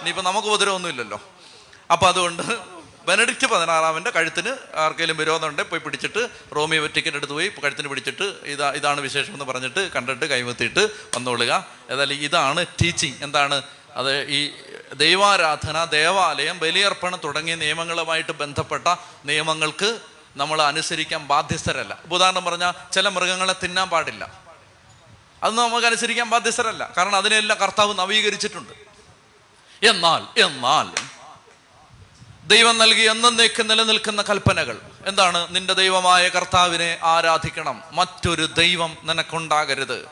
[0.00, 1.20] ഇനിയിപ്പോ നമുക്ക് ഉപദ്രവമൊന്നുമില്ലല്ലോ.
[1.92, 2.75] അപ്പൊ അതുകൊണ്ട്
[3.06, 9.00] ബെനഡിക്റ്റ് പതിനാറാമന്റെ കഴുത്തിന് ആർക്കെങ്കിലും വിരോധമുണ്ടെങ്കിൽ പോയി പിടിച്ചിട്ട് റോമിയോ ടിക്കറ്റ് എടുത്ത് പോയി കഴുത്തിന് പിടിച്ചിട്ട് ഇതാ ഇതാണ്
[9.00, 11.66] വിശേഷം എന്ന് പറഞ്ഞിട്ട് കണ്ടിട്ട് കൈമത്തിയിട്ട് വന്നോളുക.
[11.90, 13.62] ഏതായാലും ഇതാണ് ടീച്ചിങ് എന്താണ്?
[13.94, 14.52] അത് ഈ
[14.94, 20.00] ദൈവാരാധന ദേവാലയം ബലിയർപ്പണം തുടങ്ങിയ നിയമങ്ങളുമായിട്ട് ബന്ധപ്പെട്ട നിയമങ്ങൾക്ക്
[20.36, 21.98] നമ്മൾ അനുസരിക്കാൻ ബാധ്യസ്ഥരല്ല.
[22.12, 24.40] ഉദാഹരണം പറഞ്ഞാൽ ചില മൃഗങ്ങളെ തിന്നാൻ പാടില്ല.
[25.42, 26.92] അത് നമുക്ക് അനുസരിക്കാൻ ബാധ്യസ്ഥരല്ല.
[26.96, 28.72] കാരണം അതിനെല്ലാം കർത്താവ് നവീകരിച്ചിട്ടുണ്ട്.
[29.86, 31.15] എന്നാൽ എന്നാൽ
[32.46, 34.78] ദൈവം നൽകിയ എന്നേക്ക് നിലനിൽക്കുന്ന കൽപ്പനകൾ.
[35.06, 35.46] എന്താണ്?
[35.50, 37.82] നിന്റെ ദൈവമായ കർത്താവിനെ ആരാധിക്കണം.
[37.92, 40.04] മറ്റൊരു ദൈവം നിനക്കുണ്ടാകരുത്.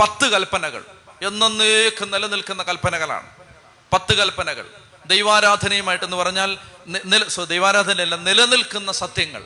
[0.00, 0.84] പത്ത് കൽപ്പനകൾ.
[1.22, 3.26] എന്നേക്ക് നിലനിൽക്കുന്ന കൽപ്പനകളാണ്.
[3.92, 4.66] പത്ത് കൽപ്പനകൾ.
[5.06, 6.58] ദൈവാരാധനയുമായിട്ടെന്ന് പറഞ്ഞാൽ
[7.48, 9.44] ദൈവാരാധനയല്ല നിലനിൽക്കുന്ന സത്യങ്ങൾ.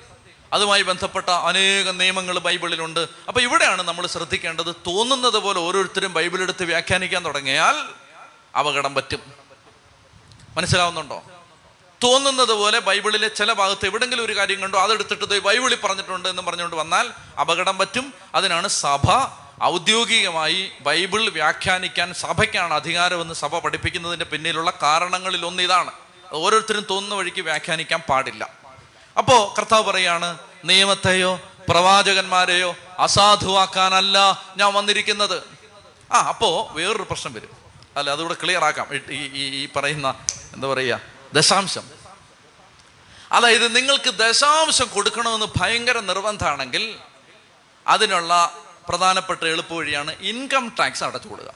[0.53, 3.07] അതുമായി ബന്ധപ്പെട്ട അനേകം നിയമങ്ങൾ ബൈബിളിലുണ്ട്.
[3.29, 4.75] അപ്പൊ ഇവിടെയാണ് നമ്മൾ ശ്രദ്ധിക്കേണ്ടത്.
[4.75, 7.75] തോന്നുന്നത് പോലെ ഓരോരുത്തരും ബൈബിൾ എടുത്ത് വ്യാഖ്യാനിക്കാൻ തുടങ്ങിയാൽ
[8.59, 9.33] അപകടം പറ്റും.
[10.57, 11.23] മനസ്സിലാവുന്നുണ്ടോ?
[12.03, 17.11] തോന്നുന്നത് പോലെ ബൈബിളിലെ ചില ഭാഗത്ത് എവിടെങ്കിലും ഒരു കാര്യം കണ്ടോ അതെടുത്തിട്ട് ബൈബിളിൽ പറഞ്ഞിട്ടുണ്ട് എന്ന് പറഞ്ഞുകൊണ്ട് വന്നാൽ
[17.41, 18.15] അപകടം പറ്റും.
[18.35, 19.11] അതിനാണ് സഭ
[19.65, 25.91] ഔദ്യോഗികമായി ബൈബിൾ വ്യാഖ്യാനിക്കാൻ സഭയ്ക്കാണ് അധികാരമെന്ന് സഭ പഠിപ്പിക്കുന്നതിന്റെ പിന്നിലുള്ള കാരണങ്ങളിൽ ഒന്ന് ഇതാണ്.
[26.33, 28.51] ഓരോരുത്തരും തോന്നുന്ന വഴിക്ക് വ്യാഖ്യാനിക്കാൻ പാടില്ല.
[29.19, 35.43] അപ്പോ കർത്താവ് പറയാണ് നിയമത്തെയോ പ്രവാചകന്മാരെയോ അസാധുവാക്കാനല്ല ഞാൻ വന്നിരിക്കുന്നത്.
[36.13, 37.51] ആ അപ്പോ വേറൊരു പ്രശ്നം വരും.
[37.97, 38.87] അല്ല അതുകൂടെ ക്ലിയർ ആക്കാം.
[39.11, 40.15] ഈ- ഈ പറയുന്ന
[40.55, 41.91] എന്താ പറയുക ദശാംശം.
[43.33, 46.99] അതായത് നിങ്ങൾക്ക് ദശാംശം കൊടുക്കണമെന്ന് ഭയങ്കര നിർബന്ധമാണെങ്കിൽ
[47.87, 51.55] അതിനുള്ള പ്രധാനപ്പെട്ട എളുപ്പവഴിയാണ് ഇൻകം ടാക്സ് അടച്ചു കൊടുക്കുക.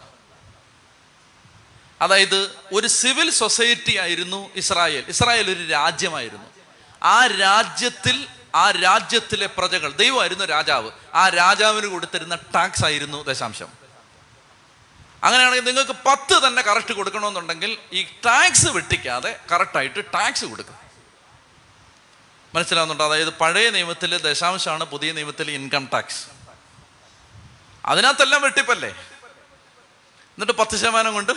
[2.03, 5.05] അതായത് ഒരു സിവിൽ സൊസൈറ്റി ആയിരുന്നു ഇസ്രായേൽ.
[5.09, 6.51] ഇസ്രായേൽ ഒരു രാജ്യമായിരുന്നു.
[7.03, 10.90] ആ രാജ്യത്തിൽ ആ രാജ്യത്തിലെ പ്രജകൾ ദൈവമായിരുന്നു രാജാവ്.
[11.14, 13.89] ആ രാജാവിന് കൊടുത്തിരുന്ന ടാക്സ് ആയിരുന്നു ദശാംശം.
[15.24, 20.74] അങ്ങനെയാണെങ്കിൽ നിങ്ങൾക്ക് പത്ത് തന്നെ കറക്റ്റ് കൊടുക്കണമെന്നുണ്ടെങ്കിൽ ഈ ടാക്സ് വെട്ടിക്കാതെ കറക്റ്റായിട്ട് ടാക്സ് കൊടുക്കും
[22.54, 23.04] മനസ്സിലാവുന്നുണ്ടോ?
[23.04, 26.26] അതായത് പഴയ നിയമത്തിൽ ദശാംശമാണ് പുതിയ നിയമത്തിൽ ഇൻകം ടാക്സ്.
[27.87, 28.88] അതിനകത്തെല്ലാം വെട്ടിപ്പല്ലേ?
[28.88, 31.33] എന്നിട്ട് പത്ത് ശതമാനം കൊണ്ട്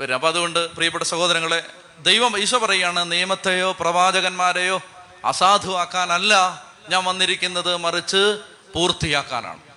[0.00, 0.14] വരും.
[0.14, 1.66] അപ്പം അതുകൊണ്ട് പ്രിയപ്പെട്ട സഹോദരങ്ങളെ
[1.98, 4.82] ദൈവം ഈശോ പറയുകയാണ് നിയമത്തെയോ പ്രവാചകന്മാരെയോ
[5.24, 8.40] അസാധുവാക്കാനല്ല ഞാൻ വന്നിരിക്കുന്നത് മറിച്ച്
[8.74, 9.71] പൂർത്തിയാക്കാനാണ്.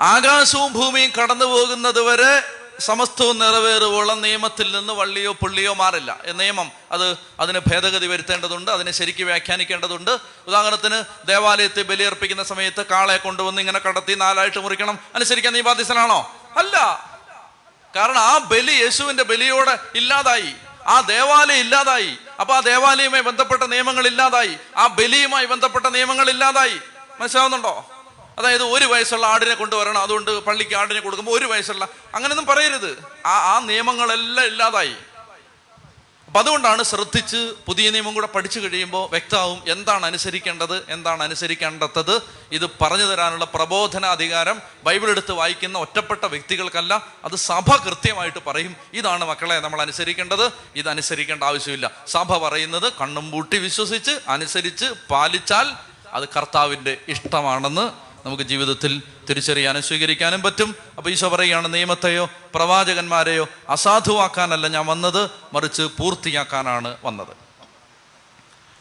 [0.00, 2.42] ആകാശവും ഭൂമിയും കടന്നു പോകുന്നത് വരെ
[2.80, 6.18] സമസ്തവും നിറവേറുവോളം നിയമത്തിൽ നിന്ന് വള്ളിയോ പുള്ളിയോ മാറില്ല.
[6.32, 10.10] നിയമം അത് അതിന് ഭേദഗതി വരുത്തേണ്ടതുണ്ട് അതിനെ ശരിക്കും വ്യാഖ്യാനിക്കേണ്ടതുണ്ട്.
[10.46, 14.98] ഉദാഹരണത്തിന് ദേവാലയത്തെ ബലിയർപ്പിക്കുന്ന സമയത്ത് കാളെ കൊണ്ടുവന്ന് ഇങ്ങനെ കടത്തി നാലായിട്ട് മുറിക്കണം.
[15.14, 16.36] അനുസരിക്കാൻ നീ ബാധ്യസ്ഥനാണോ?
[16.56, 17.08] അല്ല.
[17.96, 20.52] കാരണം ആ ബലി യേശുവിന്റെ ബലിയോടെ ഇല്ലാതായി.
[20.86, 22.18] ആ ദേവാലയം ഇല്ലാതായി.
[22.40, 24.56] അപ്പൊ ആ ദേവാലയവുമായി ബന്ധപ്പെട്ട നിയമങ്ങൾ ഇല്ലാതായി.
[24.76, 26.78] ആ ബലിയുമായി ബന്ധപ്പെട്ട നിയമങ്ങൾ ഇല്ലാതായി.
[27.20, 27.97] മനസ്സിലാവുന്നുണ്ടോ?
[28.38, 33.04] അതായത് ഒരു വയസ്സുള്ള ആടിനെ കൊണ്ടുവരണം അതുകൊണ്ട് പള്ളിക്ക് ആടിനെ കൊടുക്കുമ്പോൾ ഒരു വയസ്സുള്ള അങ്ങനെയൊന്നും പറയരുത്.
[33.26, 34.96] ആ ആ നിയമങ്ങളെല്ലാം ഇല്ലാതായി.
[36.26, 42.22] അപ്പം അതുകൊണ്ടാണ് ശ്രദ്ധിച്ച് പുതിയ നിയമം കൂടെ പഠിച്ചു കഴിയുമ്പോൾ വ്യക്തമാവും എന്താണ് അനുസരിക്കേണ്ടത് എന്താണ് അനുസരിക്കേണ്ടത്
[42.52, 48.76] ഇത് പറഞ്ഞു തരാനുള്ള പ്രബോധന അധികാരം ബൈബിൾ എടുത്ത് വായിക്കുന്ന ഒറ്റപ്പെട്ട വ്യക്തികൾക്കല്ല അത് സഭ കൃത്യമായിട്ട് പറയും.
[48.92, 51.90] ഇതാണ് മക്കളെ നമ്മൾ അനുസരിക്കേണ്ടത് ഇത് അനുസരിക്കേണ്ട ആവശ്യമില്ല.
[52.06, 55.72] സഭ പറയുന്നത് കണ്ണും പൂട്ടി വിശ്വസിച്ച് അനുസരിച്ച് പാലിച്ചാൽ
[56.12, 60.74] അത് കർത്താവിന്റെ ഇഷ്ടമാണെന്ന് നമുക്ക് ജീവിതത്തിൽ തിരിച്ചറിയാനും സ്വീകരിക്കാനും പറ്റും.
[60.98, 67.48] അപ്പോൾ ഈശോ പറയുകയാണ് നിയമത്തെയോ പ്രവാചകന്മാരെയോ അസാധുവാക്കാനല്ല ഞാൻ വന്നത് മറിച്ച് പൂർത്തിയാക്കാനാണ് വന്നത്.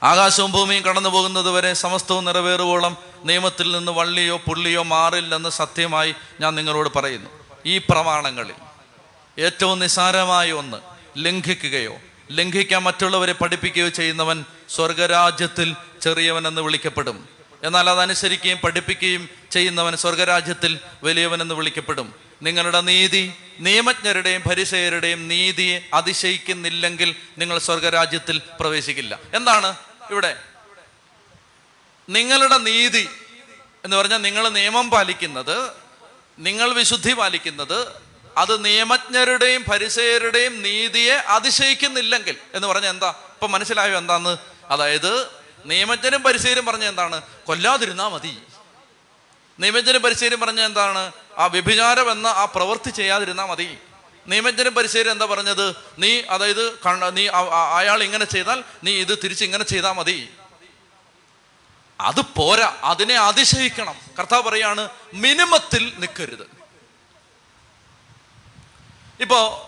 [0.04, 6.90] ആകാശവും ഭൂമിയും കടന്നു പോകുന്നത് വരെ സമസ്തവും നിറവേറുവോളം നിയമത്തിൽ നിന്ന് വള്ളിയോ പുള്ളിയോ മാറില്ലെന്ന് സത്യമായി ഞാൻ നിങ്ങളോട്
[6.96, 7.30] പറയുന്നു.
[7.66, 8.54] ഈ പ്രമാണങ്ങളിൽ
[9.40, 10.78] ഏറ്റവും നിസാരമായ ഒന്ന്
[11.18, 11.98] ലംഘിക്കുകയോ
[12.32, 17.37] ലംഘിക്കാൻ മറ്റുള്ളവരെ പഠിപ്പിക്കുകയോ ചെയ്യുന്നവൻ സ്വർഗരാജ്യത്തിൽ ചെറിയവനെന്ന് വിളിക്കപ്പെടും.
[17.64, 22.16] എന്നാൽ അതനുസരിക്കുകയും പഠിപ്പിക്കുകയും ചെയ്യുന്നവൻ സ്വർഗരാജ്യത്തിൽ വലിയവനെന്ന് വിളിക്കപ്പെടും.
[22.42, 29.20] നിങ്ങളുടെ നീതി നിയമജ്ഞരുടെയും പരിസയരുടെയും നീതിയെ അതിശയിക്കുന്നില്ലെങ്കിൽ നിങ്ങൾ സ്വർഗരാജ്യത്തിൽ പ്രവേശിക്കില്ല.
[29.34, 29.76] എന്താണ്
[30.12, 30.40] ഇവിടെ?
[32.10, 33.10] നിങ്ങളുടെ നീതി
[33.86, 35.72] എന്ന് പറഞ്ഞാൽ നിങ്ങൾ നിയമം പാലിക്കുന്നത്
[36.40, 37.88] നിങ്ങൾ വിശുദ്ധി പാലിക്കുന്നത്
[38.38, 43.10] അത് നിയമജ്ഞരുടെയും പരിസയരുടെയും നീതിയെ അതിശയിക്കുന്നില്ലെങ്കിൽ എന്ന് പറഞ്ഞാൽ എന്താ?
[43.10, 44.38] ഇപ്പൊ മനസ്സിലായോ എന്താന്ന്?
[44.66, 45.28] അതായത്
[45.68, 47.22] നിയമജ്ഞരും പരിശീലനം പറഞ്ഞ എന്താണ്?
[47.22, 48.44] കൊല്ലാതിരുന്നാ മതി.
[49.60, 51.12] നിയമജ്ഞനും പരിശീലനം പറഞ്ഞ എന്താണ്?
[51.38, 53.78] ആ വ്യഭിചാരം എന്ന ആ പ്രവൃത്തി ചെയ്യാതിരുന്നാ മതി.
[54.28, 55.76] നിയമജ്ഞനും പരിശീലനം എന്താ പറഞ്ഞത്?
[56.00, 57.28] നീ അതായത് നീ
[57.78, 60.30] അയാൾ ഇങ്ങനെ ചെയ്താൽ നീ ഇത് തിരിച്ച് ഇങ്ങനെ ചെയ്താൽ മതി.
[62.02, 62.78] അത് പോരാ.
[62.84, 63.96] അതിനെ അതിശയിക്കണം.
[64.20, 66.58] കർത്താവ് പറയാണ് മിനിമത്തിൽ നിൽക്കരുത്.
[69.20, 69.64] ഇപ്പോ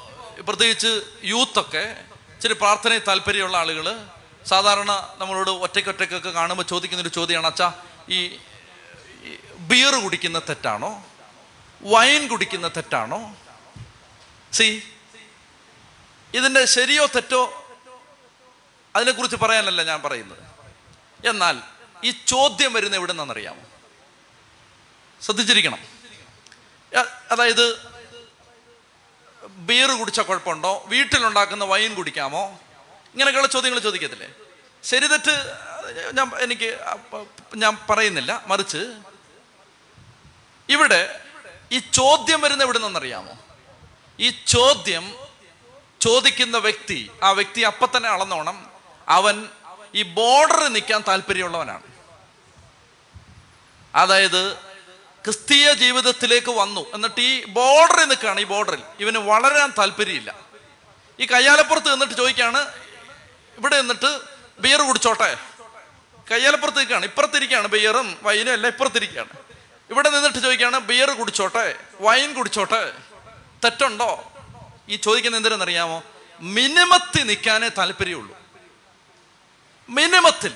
[0.48, 1.98] പ്രത്യേകിച്ച് യൂത്തൊക്കെ
[2.34, 4.06] ഇച്ചിരി പ്രാർത്ഥനയിൽ താല്പര്യമുള്ള ആളുകൾ
[4.50, 7.68] സാധാരണ നമ്മളോട് ഒറ്റയ്ക്കൊറ്റയ്ക്കൊക്കെ കാണുമ്പോൾ ചോദിക്കുന്നൊരു ചോദ്യമാണ് അച്ഛാ
[8.10, 8.20] ഈ
[9.72, 10.92] ബിയർ കുടിക്കുന്ന തെറ്റാണോ?
[11.82, 13.20] വൈൻ കുടിക്കുന്ന തെറ്റാണോ?
[14.54, 14.68] സി
[16.34, 17.42] ഇതിന്റെ ശരിയോ തെറ്റോ
[18.96, 20.44] അതിനെക്കുറിച്ച് പറയാനല്ല ഞാൻ പറയുന്നത്.
[21.28, 21.56] എന്നാൽ
[22.04, 23.64] ഈ ചോദ്യം വരുന്ന എവിടെ നിന്നറിയാമോ
[25.22, 25.82] ശ്രദ്ധിച്ചിരിക്കണം
[27.32, 27.66] അതായത്
[29.70, 30.84] ബിയർ കുടിച്ച കുഴപ്പമുണ്ടോ?
[30.88, 32.44] വീട്ടിലുണ്ടാക്കുന്ന വൈൻ കുടിക്കാമോ?
[33.14, 34.30] ഇങ്ങനെയൊക്കെയുള്ള ചോദ്യങ്ങൾ ചോദിക്കത്തില്ലേ?
[34.84, 35.36] ശരി തെറ്റ്
[36.14, 36.70] ഞാൻ എനിക്ക്
[37.56, 38.82] ഞാൻ പറയുന്നില്ല മറിച്ച്.
[40.70, 41.20] ഇവിടെ
[41.72, 43.38] ഈ ചോദ്യം വരുന്ന എവിടെ നിന്നറിയാമോ
[44.20, 45.16] ഈ ചോദ്യം
[46.02, 48.72] ചോദിക്കുന്ന വ്യക്തി ആ വ്യക്തി അപ്പൊ തന്നെ അളന്നോണം.
[49.10, 49.50] അവൻ
[49.96, 51.84] ഈ ബോർഡറിൽ നിൽക്കാൻ താല്പര്യമുള്ളവനാണ്.
[53.96, 54.54] അതായത്
[55.24, 56.94] ക്രിസ്തീയ ജീവിതത്തിലേക്ക് വന്നു.
[56.94, 58.84] എന്നിട്ട് ഈ ബോർഡറിൽ നിൽക്കുകയാണ് ഈ ബോർഡറിൽ.
[59.00, 60.36] ഇവന് വളരാൻ താല്പര്യമില്ല.
[61.20, 62.89] ഈ കയ്യാലപ്പുറത്ത് നിന്നിട്ട് ചോദിക്കാണ്
[63.60, 64.12] ഇവിടെ നിന്നിട്ട്
[64.60, 65.38] ബിയർ കുടിച്ചോട്ടെ.
[66.32, 69.30] കയ്യാലപ്പുറത്തേക്കാണ് ഇപ്പുറത്തിരിക്കുകയാണ് ബിയറും വൈനും എല്ലാം ഇപ്പുറത്തിരിക്കുകയാണ്
[69.90, 72.82] ഇവിടെ നിന്നിട്ട് ചോദിക്കുകയാണ് ബിയർ കുടിച്ചോട്ടെ വൈൻ കുടിച്ചോട്ടെ
[73.64, 74.32] തെറ്റുണ്ടോ?
[74.90, 76.04] ഈ ചോദിക്കുന്ന എന്തിനെന്നറിയാമോ?
[76.42, 78.36] മിനിമത്തിൽ നിൽക്കാനേ താല്പര്യമുള്ളൂ.
[79.90, 80.54] മിനിമത്തിൽ.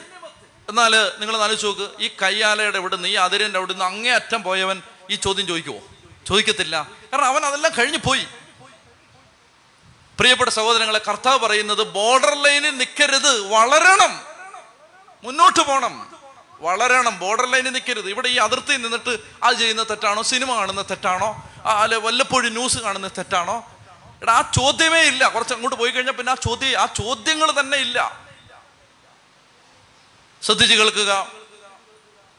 [0.69, 4.81] എന്നാൽ നിങ്ങൾ നാലോചിച്ച് നോക്ക് ഈ കയ്യാലയുടെ ഇവിടെ നിന്ന് ഈ അതിരന്റെ അവിടെ നിന്ന് അങ്ങേ അറ്റം പോയവൻ
[5.09, 5.81] ഈ ചോദ്യം ചോദിക്കുമോ
[6.27, 6.75] ചോദിക്കത്തില്ല.
[7.11, 8.27] കാരണം അവൻ അതെല്ലാം കഴിഞ്ഞു പോയി.
[10.19, 14.21] പ്രിയപ്പെട്ട സഹോദരങ്ങളെ കർത്താവ് പറയുന്നത് ബോർഡർ ലൈനിൽ നിൽക്കരുത് വളരണം.
[15.23, 16.15] മുന്നോട്ട് പോകണം
[16.59, 20.21] വളരണം ബോർഡർ ലൈനിൽ നിൽക്കരുത് ഇവിടെ ഈ അതിർത്തി നിന്നിട്ട് അത് ചെയ്യുന്ന തെറ്റാണോ?
[20.21, 21.43] സിനിമ കാണുന്ന തെറ്റാണോ?
[21.65, 23.71] അല്ലെ വല്ലപ്പോഴും ന്യൂസ് കാണുന്ന തെറ്റാണോ?
[24.21, 25.27] എടാ ആ ചോദ്യമേ ഇല്ല.
[25.27, 28.21] കുറച്ച് അങ്ങോട്ട് പോയി കഴിഞ്ഞാൽ പിന്നെ ആ ചോദ്യം ആ ചോദ്യങ്ങൾ തന്നെ ഇല്ല.
[30.41, 31.27] ശ്രദ്ധിച്ചു കേൾക്കുക.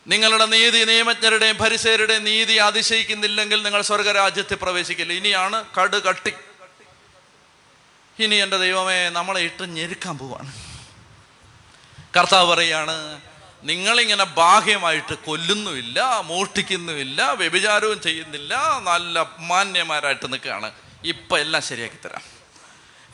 [0.06, 5.12] നിങ്ങളുടെ നീതി നിയമജ്ഞരുടെയും പരിസരുടെയും നീതി അതിശയിക്കുന്നില്ലെങ്കിൽ നിങ്ങൾ സ്വർഗരാജ്യത്തിൽ പ്രവേശിക്കില്ല.
[5.12, 6.32] ഇനിയാണ് കട് കട്ടി
[8.18, 10.52] ഇനി എന്റെ ദൈവമേ നമ്മളെ ഇട്ട് ഞെരുക്കാൻ പോവാണ്.
[12.16, 13.20] കർത്താവ് പറയാണ്
[13.62, 20.72] നിങ്ങളിങ്ങനെ ബാഹ്യമായിട്ട് കൊല്ലുന്നുമില്ല മോഷ്ടിക്കുന്നുമില്ല വ്യഭിചാരവും ചെയ്യുന്നില്ല നല്ല മാന്യമാരായിട്ട് നിൽക്കുകയാണ്.
[21.04, 22.22] ഇപ്പം എല്ലാം ശരിയാക്കി തരാം.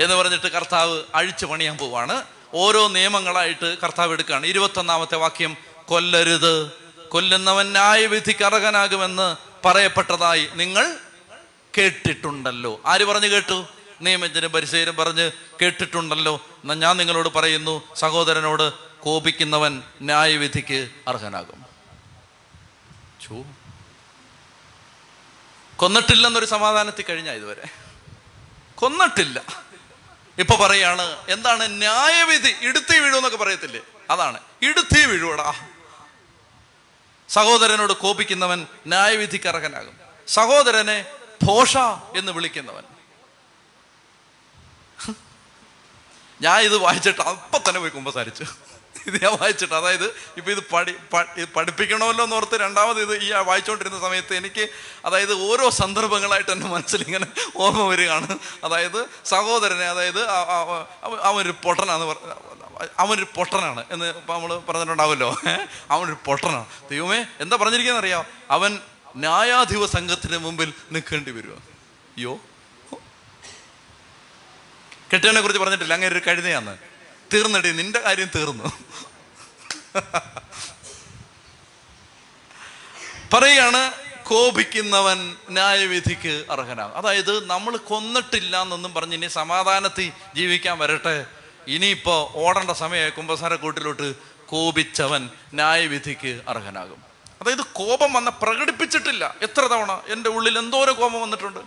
[0.01, 2.25] എന്ന് പറഞ്ഞിട്ട് കർത്താവ് അഴിച്ചു പണിയാൻ പോവാണ്.
[2.55, 4.47] ഓരോ നിയമങ്ങളായിട്ട് കർത്താവ് എടുക്കുകയാണ്.
[4.47, 6.73] ഇരുപത്തൊന്നാമത്തെ വാക്യം കൊല്ലരുത്.
[7.09, 10.97] കൊല്ലുന്നവൻ ന്യായവിധിക്ക് അർഹനാകുമെന്ന് പറയപ്പെട്ടതായി നിങ്ങൾ
[11.79, 12.81] കേട്ടിട്ടുണ്ടല്ലോ.
[12.87, 13.67] ആര് പറഞ്ഞു കേട്ടു?
[14.01, 15.31] നിയമജ്ഞനും പരിശീലനം പറഞ്ഞ്
[15.63, 16.35] കേട്ടിട്ടുണ്ടല്ലോ.
[16.35, 21.67] എന്നാൽ ഞാൻ നിങ്ങളോട് പറയുന്നു സഹോദരനോട് കോപിക്കുന്നവൻ ന്യായവിധിക്ക് അർഹനാകും.
[23.29, 23.45] ചോ
[25.77, 27.63] കൊന്നിട്ടില്ലെന്നൊരു സമാധാനത്തിൽ കഴിഞ്ഞ ഇതുവരെ.
[28.75, 29.43] കൊന്നിട്ടില്ല.
[30.39, 32.67] ഇപ്പൊ പറയാണ് എന്താണ് ന്യായവിധി?
[32.67, 33.81] ഇടുത്തി വീഴൂ എന്നൊക്കെ പറയത്തില്ലേ?
[34.11, 34.41] അതാണ്.
[34.63, 35.55] ഇടുത്തി വീഴുവടാ.
[37.29, 39.99] സഹോദരനോട് കോപിക്കുന്നവൻ ന്യായവിധിക്ക് അർഹനാകും.
[40.29, 41.07] സഹോദരനെ
[41.43, 41.77] ഭോഷ
[42.17, 42.83] എന്ന് വിളിക്കുന്നവൻ.
[46.43, 48.45] ഞാൻ ഇത് വായിച്ചിട്ട് അപ്പൊ തന്നെ പോയി കുമ്പസാരിച്ചു.
[49.07, 50.05] ഇത് ഞാൻ വായിച്ചിട്ട് അതായത്
[50.37, 50.95] ഇപ്പൊ ഇത് പഠി
[51.45, 54.69] പഠിപ്പിക്കണമല്ലോ എന്ന് ഓർത്ത് രണ്ടാമത് ഇത് ഈ വായിച്ചുകൊണ്ടിരുന്ന സമയത്ത് എനിക്ക്
[55.05, 57.27] അതായത് ഓരോ സന്ദർഭങ്ങളായിട്ട് എന്റെ മനസ്സിൽ ഇങ്ങനെ
[57.57, 58.39] ഓർമ്മ വരികയാണ്.
[58.65, 60.29] അതായത് സഹോദരനെ അതായത്
[61.23, 62.07] അവനൊരു പൊട്ടനാന്ന്
[62.99, 65.31] അവനൊരു പൊട്ടനാണ് എന്ന് ഇപ്പം നമ്മൾ പറഞ്ഞിട്ടുണ്ടാവുമല്ലോ?
[65.91, 66.67] അവനൊരു പൊട്ടനാണ്.
[66.91, 68.79] ദൈവമേ എന്താ പറഞ്ഞിരിക്കുന്നത് അറിയാം അവൻ
[69.17, 72.41] ന്യായാധിപ സംഘത്തിന് മുമ്പിൽ നിൽക്കേണ്ടി വരുമോ അയ്യോ
[75.13, 75.95] കെട്ടിയവനെ കുറിച്ച് പറഞ്ഞിട്ടില്ല.
[75.95, 76.79] അങ്ങനെ ഒരു കഴുതയാണ്
[77.35, 78.73] തീർന്നടി നിന്റെ കാര്യം തീർന്നു.
[83.33, 83.93] പറയാണ്
[84.25, 86.97] കോപിക്കുന്നവൻ ന്യായവിധിക്ക് അർഹനാകും.
[86.97, 91.27] അതായത് നമ്മൾ കൊന്നിട്ടില്ല എന്നൊന്നും പറഞ്ഞ് ഇനി സമാധാനത്തിൽ ജീവിക്കാൻ വരട്ടെ.
[91.67, 94.15] ഇനിയിപ്പോൾ ഓടേണ്ട സമയമായി കുമ്പസാരക്കൂട്ടിലോട്ട്
[94.47, 97.03] കോപിച്ചവൻ ന്യായവിധിക്ക് അർഹനാകും.
[97.41, 99.35] അതായത് കോപം വന്ന പ്രകടിപ്പിച്ചിട്ടില്ല.
[99.43, 101.61] എത്ര തവണ എന്റെ ഉള്ളിൽ എന്തോരം കോപം വന്നിട്ടുണ്ട്.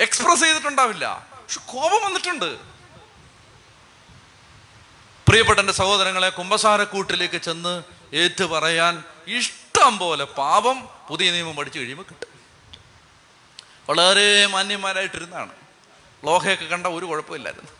[0.00, 1.33] എക്സ്പ്രസ് ചെയ്തിട്ടുണ്ടാവില്ല.
[1.44, 2.58] പക്ഷെ കോപം വന്നിട്ടുണ്ട്.
[5.28, 7.82] പ്രിയപ്പെട്ട എന്റെ സഹോദരങ്ങളെ കുമ്പസാരക്കൂട്ടിലേക്ക് ചെന്ന്
[8.14, 12.28] ഏറ്റു പറയാൻ ഇഷ്ടം പോലെ പാപം പുതിയ നിയമം പഠിച്ചു കഴിയുമ്പോൾ കിട്ടും.
[13.88, 15.50] വളരെ മാന്യന്മാരായിട്ടിരുന്നാണ്
[16.24, 17.70] ലോഹയൊക്കെ കണ്ട ഒരു കുഴപ്പമില്ലായിരുന്നു.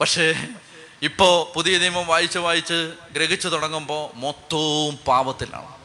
[0.00, 0.34] പക്ഷേ
[1.02, 5.78] ഇപ്പോൾ പുതിയ നിയമം വായിച്ച് വായിച്ച് ഗ്രഹിച്ചു തുടങ്ങുമ്പോൾ മൊത്തവും പാപത്തിലാണ്.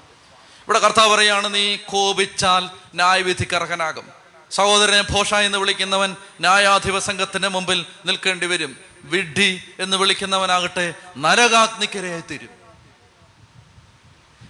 [0.64, 4.23] ഇവിടെ കർത്താവ് പറയാണ് നീ കോപിച്ചാൽ ന്യായവിധിക്ക് അർഹനാകും.
[4.54, 8.78] സഹോദരനെ ഭോഷ എന്ന് വിളിക്കുന്നവൻ ന്യായാധിപ സംഘത്തിന്റെ മുമ്പിൽ നിൽക്കേണ്ടി വരും.
[9.04, 12.50] വിഡ്ഢി എന്ന് വിളിക്കുന്നവനാകട്ടെ നരകാഗ്നിക്കരയായി തീരും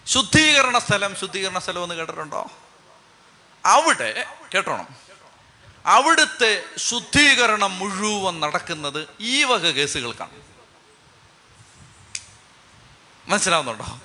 [0.08, 2.52] ശുദ്ധീകരണ സ്ഥലം ശുദ്ധീകരണ സ്ഥലം എന്ന് കേട്ടിട്ടുണ്ടോ?
[3.66, 4.88] അവിടെ കേട്ടോണം.
[5.86, 10.32] അവിടുത്തെ ശുദ്ധീകരണം മുഴുവൻ നടക്കുന്നത് ഈ വക കേസുകൾക്കാണ്.
[13.28, 14.00] മനസ്സിലാവുന്നുണ്ടോ?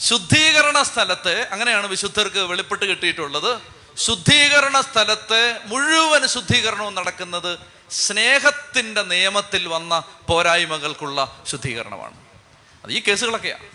[0.00, 3.73] ശുദ്ധീകരണ സ്ഥലത്ത് അങ്ങനെയാണ് വിശുദ്ധർക്ക് വെളിപ്പെട്ട് കിട്ടിയിട്ടുള്ളത്.
[3.96, 7.58] ശുദ്ധീകരണ സ്ഥലത്ത് മുഴുവൻ ശുദ്ധീകരണവും നടക്കുന്നത്
[7.90, 12.24] സ്നേഹത്തിന്റെ നിയമത്തിൽ വന്ന പോരായ്മകൾക്കുള്ള ശുദ്ധീകരണമാണ്.
[12.84, 13.68] അത് ഈ കേസുകളൊക്കെയാണ്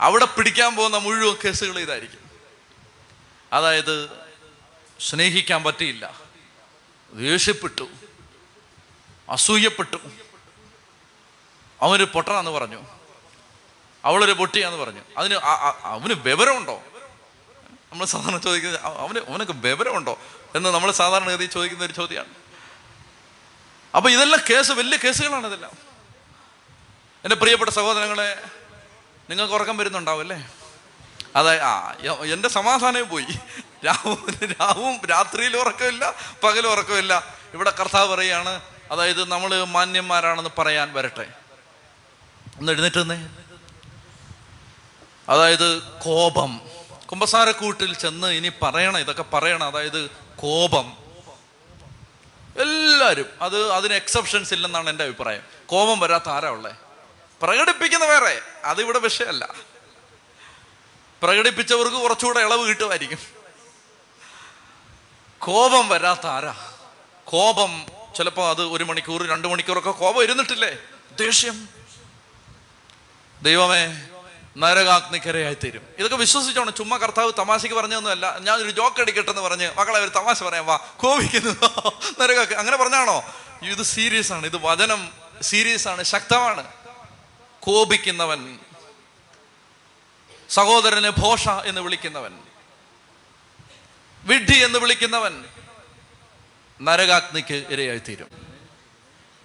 [0.00, 2.30] അവിടെ പിടിക്കാൻ പോകുന്ന മുഴുവൻ കേസുകൾ ഇതായിരിക്കും.
[3.52, 4.10] അതായത്
[5.00, 6.20] സ്നേഹിക്കാൻ പറ്റിയില്ല.
[7.12, 7.88] ദേഷ്യപ്പെട്ടു.
[9.30, 9.96] അസൂയപ്പെട്ടു.
[11.82, 12.82] അവന് പൊട്ടനാന്ന് പറഞ്ഞു.
[14.04, 15.00] അവളൊരു പൊട്ടിയാന്ന് പറഞ്ഞു.
[15.18, 15.34] അതിന്
[15.82, 16.82] അവന് വിവരമുണ്ടോ?
[17.96, 20.18] നമ്മൾ സാധാരണ ചോദിക്കുന്നത് "അവ- അവന് അവനൊക്കെ വിവരമുണ്ടോ?
[20.54, 22.28] എന്ന് നമ്മൾ സാധാരണഗതി ചോദിക്കുന്ന ഒരു ചോദ്യമാണ്.
[23.96, 25.72] അപ്പൊ ഇതെല്ലാം കേസ് വലിയ കേസുകളാണ് ഇതെല്ലാം.
[27.24, 28.42] എന്റെ പ്രിയപ്പെട്ട സഹോദരങ്ങളെ
[29.30, 30.50] നിങ്ങൾക്ക് ഉറക്കം വരുന്നുണ്ടാവും അല്ലേ?
[31.36, 31.94] അതായത് ആ
[32.32, 33.26] എന്റെ സമാധാനവും പോയി.
[33.86, 37.34] രാവും രാവും രാത്രിയിൽ ഉറക്കമില്ല പകലും ഉറക്കമില്ല.
[37.54, 41.32] ഇവിടെ കർത്താവ് പറയാണ് അതായത് നമ്മൾ മാന്യന്മാരാണെന്ന് പറയാൻ വരട്ടെ.
[42.58, 43.26] ഒന്ന് എഴുന്നേറ്റ്
[45.28, 46.75] അതായത് കോപം.
[47.10, 49.66] കുമ്പസാരക്കൂട്ടിൽ ചെന്ന് ഇനി പറയണം ഇതൊക്കെ പറയണം.
[49.66, 50.96] അതായത് കോപം.
[52.60, 55.42] എല്ലാവരും അത് അതിന് എക്സെപ്ഷൻസ് ഇല്ലെന്നാണ് എന്റെ അഭിപ്രായം.
[55.66, 56.74] കോപം വരാത്ത ആരാ ഉള്ളേ?
[57.42, 58.40] പ്രകടിപ്പിക്കുന്ന വേറെ.
[58.64, 59.54] അതിവിടെ വിഷയമല്ല.
[61.22, 63.18] പ്രകടിപ്പിച്ചവർക്ക് കുറച്ചുകൂടെ ഇളവ് കിട്ടുമായിരിക്കും.
[65.38, 66.72] കോപം വരാത്ത ആരാ?
[67.24, 67.86] കോപം
[68.16, 70.78] ചിലപ്പോൾ അത് ഒരു മണിക്കൂർ രണ്ട് മണിക്കൂറൊക്കെ കോപം ഇരുന്നിട്ടില്ലേ?
[71.20, 71.68] ദേഷ്യം.
[73.42, 74.05] ദൈവമേ
[74.56, 76.74] നരകാഗ്നിക്കരയായി തീരും ഇതൊക്കെ വിശ്വസിച്ചോണം.
[76.74, 78.38] ചുമ്മാ കർത്താവ് തമാശയ്ക്ക് പറഞ്ഞതൊന്നുമല്ല.
[78.38, 80.76] ഞാൻ ഒരു ജോക്ക് അടിക്കട്ടെ എന്ന് പറഞ്ഞ് മക്കളെ ഒരു തമാശ പറയാം വാ.
[80.96, 81.66] കോപിക്കുന്നു.
[82.20, 83.34] നരകാക്ക് അങ്ങനെ പറഞ്ഞാണോ?
[83.62, 84.46] ഇത് സീരിയസ് ആണ്.
[84.46, 86.02] ഇത് വചനം സീരിയസ് ആണ്.
[86.02, 86.72] ശക്തമാണ്.
[87.60, 88.58] കോപിക്കുന്നവൻ.
[90.50, 92.38] സഹോദരനെ ഭോഷ എന്ന് വിളിക്കുന്നവൻ.
[94.24, 95.44] വിഡ്ഢി എന്ന് വിളിക്കുന്നവൻ.
[96.82, 98.45] നരകാഗ്നിക്ക് ഇരയായി തീരും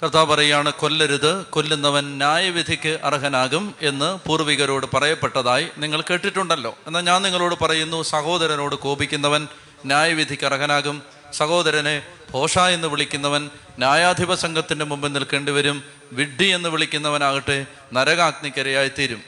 [0.03, 6.77] കർത്താവ് പറയാണ് കൊല്ലരുത് കൊല്ലുന്നവൻ ന്യായവിധിക്ക് അർഹനാകും എന്ന് പൂർവികരോട് പറയപ്പെട്ടതായി നിങ്ങൾ കേട്ടിട്ടുണ്ടല്ലോ.
[6.87, 9.47] എന്നാൽ ഞാൻ നിങ്ങളോട് പറയുന്നു സഹോദരനോട് കോപിക്കുന്നവൻ
[9.85, 11.03] ന്യായവിധിക്ക് അർഹനാകും.
[11.33, 15.83] സഹോദരനെ ഭോഷ എന്ന് വിളിക്കുന്നവൻ ന്യായാധിപ സംഘത്തിന്റെ മുമ്പിൽ നിൽക്കേണ്ടി വരും.
[16.11, 19.21] വിഡ്ഢി എന്ന് വിളിക്കുന്നവനാകട്ടെ നരകാഗ്നിക്കരയായി തീരും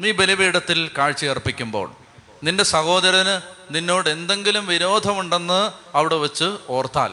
[0.00, 1.92] നീ ബലിപീഠത്തിൽ കാഴ്ചയർപ്പിക്കുമ്പോൾ
[2.42, 3.40] നിന്റെ സഹോദരന്
[3.70, 5.60] നിന്നോട് എന്തെങ്കിലും വിരോധമുണ്ടെന്ന്
[5.96, 7.12] അവിടെ വെച്ച് ഓർത്താൽ.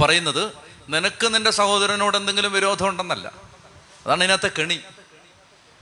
[0.00, 3.32] പറയുന്നത് നിനക്ക് നിന്റെ സഹോദരനോട് എന്തെങ്കിലും വിരോധം ഉണ്ടെന്നല്ല
[4.06, 4.80] അതാണ് ഇതിനകത്തെ കെണി.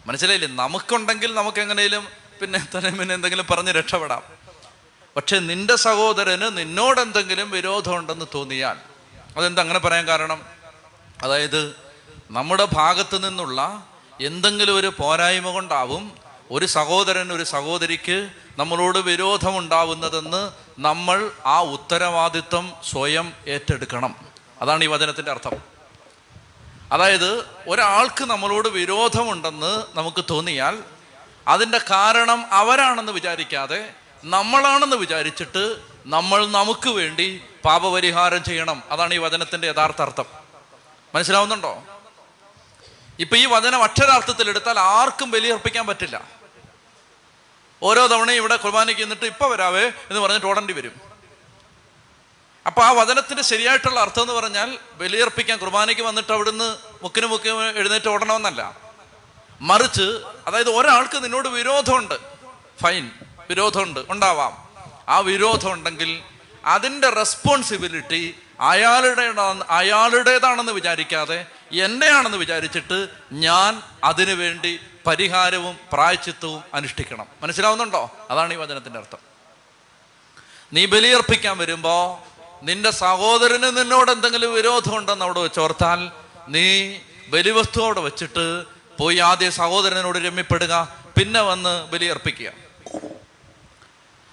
[0.06, 0.48] മനസ്സിലായില്ലേ?
[0.48, 2.08] നമുക്കുണ്ടെങ്കിൽ നമുക്ക് എങ്ങനെയും
[2.42, 4.22] പിന്നെ തന്നെ പിന്നെ എന്തെങ്കിലും പറഞ്ഞ് രക്ഷപ്പെടാം.
[5.16, 8.76] പക്ഷെ നിന്റെ സഹോദരന് നിന്നോട് എന്തെങ്കിലും വിരോധം ഉണ്ടെന്ന് തോന്നിയാൽ
[9.36, 10.44] അതെന്താ അങ്ങനെ പറയാൻ കാരണം?
[11.22, 11.74] അതായത്
[12.30, 13.86] നമ്മുടെ ഭാഗത്ത് നിന്നുള്ള
[14.20, 16.12] എന്തെങ്കിലും ഒരു പോരായ്മ കൊണ്ടാവും
[16.50, 24.29] ഒരു സഹോദരൻ ഒരു സഹോദരിക്ക് നമ്മളോട് വിരോധമുണ്ടാവുന്നതെന്ന് നമ്മൾ ആ ഉത്തരവാദിത്വം സ്വയം ഏറ്റെടുക്കണം.
[24.60, 25.62] അതാണ് ഈ വചനത്തിന്റെ അർത്ഥം.
[26.92, 30.82] അതായത് ഒരാൾക്ക് നമ്മളോട് വിരോധമുണ്ടെന്ന് നമുക്ക് തോന്നിയാൽ
[31.48, 33.90] അതിന്റെ കാരണം അവരാണെന്ന് വിചാരിക്കാതെ
[34.24, 38.82] നമ്മളാണെന്ന് വിചാരിച്ചിട്ട് നമ്മൾ നമുക്ക് വേണ്ടി പാപപരിഹാരം ചെയ്യണം.
[38.90, 40.24] അതാണ് ഈ വചനത്തിന്റെ യഥാർത്ഥ അർത്ഥം.
[41.14, 41.82] മനസ്സിലാവുന്നുണ്ടോ?
[43.18, 46.24] ഇപ്പൊ ഈ വചനം അക്ഷരാർത്ഥത്തിൽ എടുത്താൽ ആർക്കും ബലിയർപ്പിക്കാൻ പറ്റില്ല.
[47.82, 51.09] ഓരോ തവണയും ഇവിടെ കുർബാനയ്ക്ക് നിന്നിട്ട് ഇപ്പൊ വരാവേ എന്ന് പറഞ്ഞിട്ട് ഓടേണ്ടി വരും.
[52.66, 58.76] അപ്പൊ ആ വചനത്തിന്റെ ശരിയായിട്ടുള്ള അർത്ഥം എന്ന് പറഞ്ഞാൽ ബലിയർപ്പിക്കാൻ കുർബാനയ്ക്ക് വന്നിട്ട് അവിടുന്ന് മുക്കിന് മുക്കിന് എഴുന്നേറ്റ് ഓടണമെന്നല്ല.
[59.60, 62.14] മറിച്ച് അതായത് ഒരാൾക്ക് നിന്നോട് വിരോധമുണ്ട്
[62.82, 63.10] ഫൈൻ
[63.50, 64.68] വിരോധമുണ്ട് ഉണ്ടാവാം.
[65.08, 66.22] ആ വിരോധം ഉണ്ടെങ്കിൽ
[66.64, 69.34] അതിന്റെ റെസ്പോൺസിബിലിറ്റി അയാളുടെ
[69.68, 77.26] അയാളുടേതാണെന്ന് വിചാരിക്കാതെ എന്നെയാണെന്ന് വിചാരിച്ചിട്ട് ഞാൻ അതിനു വേണ്ടി പരിഹാരവും പ്രായച്ചിത്വവും അനുഷ്ഠിക്കണം.
[77.42, 78.10] മനസ്സിലാവുന്നുണ്ടോ?
[78.30, 79.18] അതാണ് ഈ വചനത്തിന്റെ അർത്ഥം.
[80.72, 82.24] നീ ബലിയർപ്പിക്കാൻ വരുമ്പോ
[82.62, 86.10] നിന്റെ സഹോദരന് നിന്നോട് എന്തെങ്കിലും വിരോധം ഉണ്ടെന്ന് അവിടെ വെച്ചോർത്താൽ
[86.48, 86.66] നീ
[87.28, 88.64] ബലിവസ്തു അവിടെ വെച്ചിട്ട്
[88.98, 90.74] പോയി ആദ്യം സഹോദരനോട് രമ്യപ്പെടുക
[91.16, 92.52] പിന്നെ വന്ന് ബലിയർപ്പിക്കുക.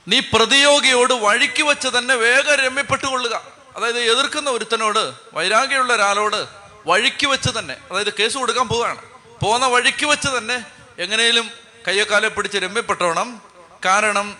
[0.08, 3.42] നീ പ്രതിയോഗിയോട് വഴിക്ക് വെച്ച് തന്നെ വേഗം രമ്യപ്പെട്ടുകൊള്ളുക.
[3.76, 6.48] അതായത് എതിർക്കുന്ന ഒരുത്തനോട് വൈരാഗ്യമുള്ള ഒരാളോട്
[6.88, 9.02] വഴിക്ക് വെച്ച് തന്നെ അതായത് കേസ് കൊടുക്കാൻ പോവുകയാണ്.
[9.42, 10.66] പോകുന്ന വഴിക്ക് വെച്ച് തന്നെ
[10.98, 11.50] എങ്ങനെയും
[11.88, 13.42] കയ്യക്കാലെ പിടിച്ച് രമ്യപ്പെട്ടോണം.
[13.86, 14.38] കാരണം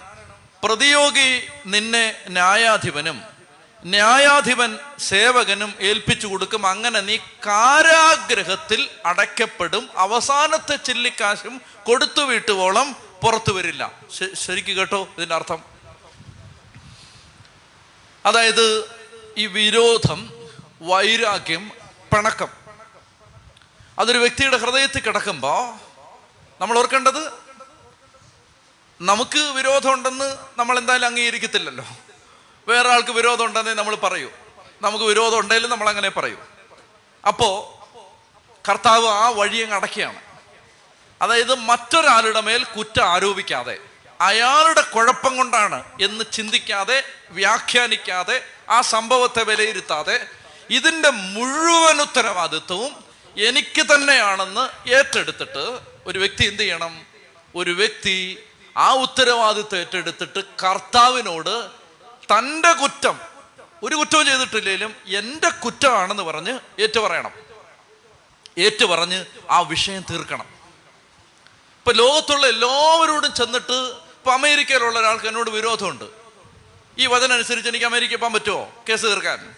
[0.64, 3.37] പ്രതിയോഗി നിന്നെ ന്യായാധിപനും
[3.86, 6.68] ന്യായാധിപൻ സേവകനും ഏൽപ്പിച്ചു കൊടുക്കും.
[6.68, 9.90] അങ്ങനെ നീ കാരാഗ്രഹത്തിൽ അടയ്ക്കപ്പെടും.
[9.98, 13.92] അവസാനത്തെ ചില്ലിക്കാശും കൊടുത്തു വീട്ടുവോളം പുറത്തു വരില്ല.
[14.34, 15.64] ശരിക്കും കേട്ടോ ഇതിന്റെ അർത്ഥം?
[18.26, 18.96] അതായത്
[19.38, 20.32] ഈ വിരോധം
[20.82, 21.72] വൈരാഗ്യം
[22.16, 22.48] പിണക്കം.
[24.00, 25.74] അതൊരു വ്യക്തിയുടെ ഹൃദയത്തിൽ കിടക്കുമ്പോൾ
[26.62, 27.32] നമ്മൾ ഓർക്കേണ്ടത്
[29.02, 31.86] നമുക്ക് വിരോധമുണ്ടെന്ന് നമ്മൾ എന്തായാലും അംഗീകരിക്കത്തില്ലല്ലോ.
[32.68, 34.30] വേറെ ആൾക്ക് വിരോധം ഉണ്ടെന്നേ നമ്മൾ പറയൂ.
[34.82, 36.38] നമുക്ക് വിരോധം ഉണ്ടെങ്കിലും നമ്മൾ അങ്ങനെ പറയൂ.
[37.28, 37.74] അപ്പോ
[38.70, 40.22] കർത്താവ് ആ വഴി അങ്ങ് അടക്കുകയാണ്
[41.22, 43.78] അതായത് മറ്റൊരാളുടെ മേൽ കുറ്റം ആരോപിക്കാതെ
[44.22, 50.28] അയാളുടെ കുഴപ്പം കൊണ്ടാണ് എന്ന് ചിന്തിക്കാതെ വ്യാഖ്യാനിക്കാതെ ആ സംഭവത്തെ വിലയിരുത്താതെ
[50.70, 53.06] ഇതിന്റെ മുഴുവൻ ഉത്തരവാദിത്വവും
[53.38, 57.06] എനിക്ക് തന്നെയാണെന്ന് ഏറ്റെടുത്തിട്ട് ഒരു വ്യക്തി എന്ത് ചെയ്യണം?
[57.56, 58.44] ഒരു വ്യക്തി
[58.78, 61.77] ആ ഉത്തരവാദിത്വം ഏറ്റെടുത്തിട്ട് കർത്താവിനോട്
[62.32, 63.20] തന്റെ കുറ്റം
[63.84, 67.32] ഒരു കുറ്റവും ചെയ്തിട്ടില്ലെങ്കിലും എന്റെ കുറ്റമാണെന്ന് പറഞ്ഞ് ഏറ്റു പറയണം
[68.58, 70.46] ഏറ്റു പറഞ്ഞ് ആ വിഷയം തീർക്കണം.
[71.78, 76.06] ഇപ്പൊ ലോകത്തുള്ള എല്ലാവരോടും ചെന്നിട്ട് ഇപ്പൊ അമേരിക്കയിലുള്ള ഒരാൾക്ക് എന്നോട് വിരോധമുണ്ട്.
[76.98, 78.86] ഈ വചനം അനുസരിച്ച് എനിക്ക് അമേരിക്ക പോകാൻ പറ്റുമോ?
[78.90, 79.56] കേസ് തീർക്കാൻ.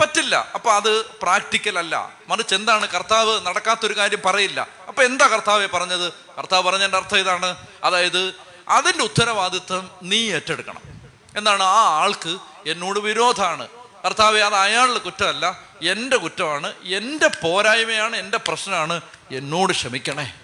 [0.00, 0.50] പറ്റില്ല.
[0.54, 2.12] അപ്പൊ അത് പ്രാക്ടിക്കൽ അല്ല.
[2.28, 4.68] മറിച്ച് എന്താണ് കർത്താവ് നടക്കാത്തൊരു കാര്യം പറയില്ല.
[4.88, 6.12] അപ്പൊ എന്താ കർത്താവെ പറഞ്ഞത്?
[6.12, 7.56] കർത്താവ് പറഞ്ഞതിന്റെ അർത്ഥം ഇതാണ്.
[7.84, 8.34] അതായത്
[8.68, 10.89] അതിന്റെ ഉത്തരവാദിത്വം നീ ഏറ്റെടുക്കണം.
[11.36, 13.68] എന്താണ് ആ ആൾക്ക് എന്നോട് വിരോധമാണ്.
[14.04, 19.00] കർത്താവ് അത് അയാളുടെ കുറ്റമല്ല എന്റെ കുറ്റമാണ് എന്റെ പോരായ്മയാണ് എന്റെ പ്രശ്നമാണ്
[19.30, 20.34] എന്നോട് ക്ഷമിക്കണേ.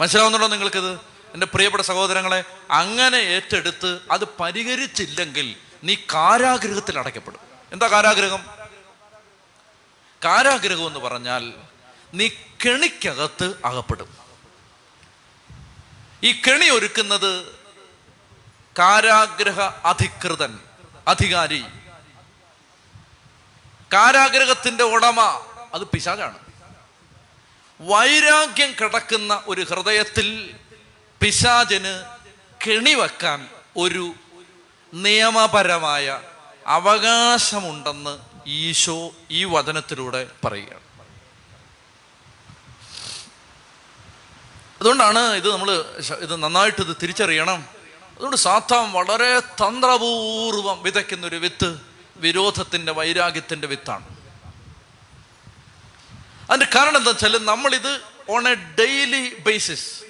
[0.00, 0.94] മനസ്സിലാവുന്നുണ്ടോ നിങ്ങൾക്കിത്?
[1.34, 7.40] എന്റെ പ്രിയപ്പെട്ട സഹോദരങ്ങളെ അങ്ങനെ ഏറ്റെടുത്ത് അത് പരിഹരിച്ചില്ലെങ്കിൽ നീ കാരാഗ്രഹത്തിൽ അടയ്ക്കപ്പെടും.
[7.72, 8.46] എന്താ കാരാഗ്രഹം?
[10.24, 11.52] കാരാഗ്രഹം എന്ന് പറഞ്ഞാൽ
[12.14, 12.28] നീ
[12.66, 14.16] കെണിക്കകത്ത് അകപ്പെടും.
[16.22, 17.59] ഈ കെണി ഒരുക്കുന്നത്
[18.78, 20.58] കാരാഗ്രഹ അധികൃതൻ
[21.08, 21.64] അധികാരി.
[23.92, 25.20] കാരാഗ്രഹത്തിന്റെ ഉടമ
[25.74, 26.38] അത് പിശാചാണ്.
[27.80, 30.54] വൈരാഗ്യം കിടക്കുന്ന ഒരു ഹൃദയത്തിൽ
[31.20, 32.04] പിശാചന്
[32.66, 34.14] കെണിവെക്കാൻ ഒരു
[34.94, 36.20] നിയമപരമായ
[36.66, 40.90] അവകാശമുണ്ടെന്ന് ഈശോ ഈ വചനത്തിലൂടെ പറയുകയാണ്.
[44.80, 45.70] അതുകൊണ്ടാണ് ഇത് നമ്മൾ
[46.18, 47.79] ഇത് നന്നായിട്ട് ഇത് തിരിച്ചറിയണം.
[48.20, 51.80] അതുകൊണ്ട് സാത്താൻ വളരെ തന്ത്രപൂർവം വിതയ്ക്കുന്ന ഒരു വിത്ത്
[52.16, 54.08] വിരോധത്തിന്റെ വൈരാഗ്യത്തിന്റെ വിത്താണ്.
[56.50, 58.00] അതിന്റെ കാരണം എന്താ വെച്ചാൽ നമ്മളിത്
[58.30, 60.02] ഓൺ എ ഡെയിലി ബേസിസ്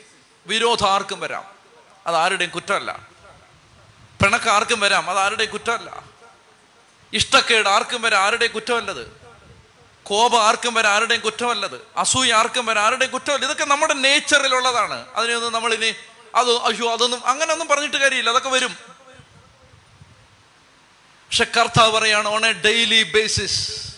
[0.47, 1.45] വിരോധം ആർക്കും വരാം.
[2.07, 2.99] അത് ആരുടെയും കുറ്റമല്ല.
[4.23, 6.03] പിണക്ക് ആർക്കും വരാം അത് ആരുടെയും കുറ്റമല്ല.
[7.13, 9.21] ഇഷ്ടക്കേട് ആർക്കും വരാം ആരുടെയും കുറ്റമല്ലത്.
[10.03, 11.87] കോപം ആർക്കും വരാം ആരുടെയും കുറ്റമല്ലത്.
[11.97, 13.45] അസൂയ ആർക്കും വരാം ആരുടെയും കുറ്റമല്ല.
[13.45, 15.95] ഇതൊക്കെ നമ്മുടെ നേച്ചറിലുള്ളതാണ് അതിനെയൊന്നും നമ്മളിനി
[16.35, 18.31] അത് അയ്യോ അതൊന്നും അങ്ങനെയൊന്നും പറഞ്ഞിട്ട് കാര്യമില്ല.
[18.31, 18.73] അതൊക്കെ വരും.
[21.29, 23.93] പക്ഷെ കർത്താവ് പറയാണ് ഓൺ എ ഡെയിലി ബേസിസ്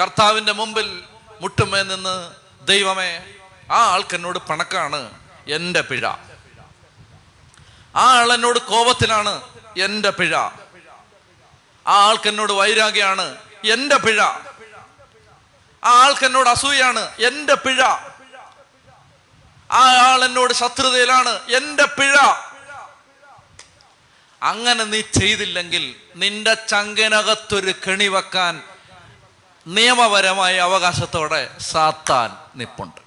[0.00, 1.04] കർത്താവിന്റെ മുമ്പിൽ
[1.40, 2.30] മുട്ടുമേ നിന്ന്
[2.66, 3.34] ദൈവമേ
[3.70, 6.06] ആ ആൾക്ക് എന്നോട് പണക്കാണ് എന്റെ പിഴ.
[7.96, 9.42] ആ ആൾ എന്നോട് കോപത്തിലാണ്
[9.78, 10.34] എന്റെ പിഴ.
[10.34, 10.50] ആ
[11.86, 14.20] ആൾക്ക് എന്നോട് വൈരാഗ്യമാണ് എന്റെ പിഴ.
[15.84, 17.82] ആ ആൾക്ക് എന്നോട് അസൂയാണ് എന്റെ പിഴ.
[19.72, 21.28] ആൾ എന്നോട് ശത്രുതയിലാണ്.
[21.28, 22.16] എന്റെ പിഴ.
[24.42, 28.62] അങ്ങനെ നീ ചെയ്തില്ലെങ്കിൽ നിന്റെ ചങ്കനകത്തൊരു കെണി വെക്കാൻ
[29.66, 33.00] നിയമപരമായ അവകാശത്തോടെ സാത്താൻ നിപ്പുണ്ട്.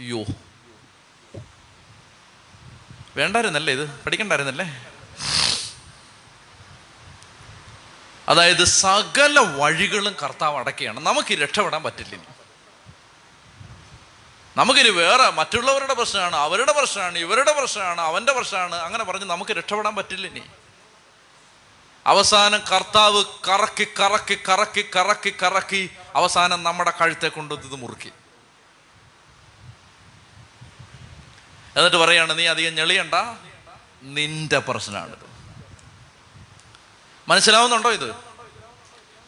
[0.00, 0.24] യോ
[3.16, 3.90] വേണ്ടായിരുന്നല്ലേ ഇത്?
[4.06, 4.86] പഠിക്കണ്ടായിരുന്നല്ലേ?
[8.28, 11.00] അതായത് സകല വഴികളും കർത്താവ് അടക്കുകയാണ്.
[11.00, 12.37] നമുക്ക് രക്ഷപ്പെടാൻ പറ്റില്ല
[14.58, 18.74] നമുക്കിനി വേറെ മറ്റുള്ളവരുടെ പ്രശ്നമാണ് അവരുടെ പ്രശ്നമാണ് ഇവരുടെ പ്രശ്നമാണ് അവന്റെ പ്രശ്നമാണ്.
[18.74, 20.42] അങ്ങനെ പറഞ്ഞ് നമുക്ക് രക്ഷപ്പെടാൻ പറ്റില്ല ഇനി.
[22.06, 28.12] അവസാനം കർത്താവ് കറക്കി കറക്കി കറക്കി കറക്കി കറക്കി അവസാനം നമ്മുടെ കഴുത്തെ കൊണ്ട് ഇത് മുറുക്കി.
[31.76, 33.14] എന്നിട്ട് പറയാണ് നീ അധികം ഞെളിയണ്ട.
[34.02, 35.30] നിന്റെ പ്രശ്നമാണിത്.
[37.28, 38.10] മനസ്സിലാവുന്നുണ്ടോ ഇത്?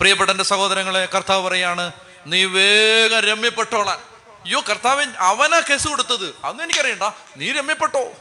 [0.01, 1.93] പ്രിയപ്പെട്ട എന്റെ സഹോദരങ്ങളെ കർത്താവ് പറയാണ്
[2.26, 4.10] നീ വേഗം രമ്യപ്പെട്ടോളാൻ.
[4.41, 6.36] അയ്യോ കർത്താവൻ അവനാ കേസ് കൊടുത്തത്.
[6.45, 7.03] അന്ന് എനിക്കറിയണ്ട.
[7.36, 8.12] നീ രമ്യപ്പെട്ടോ?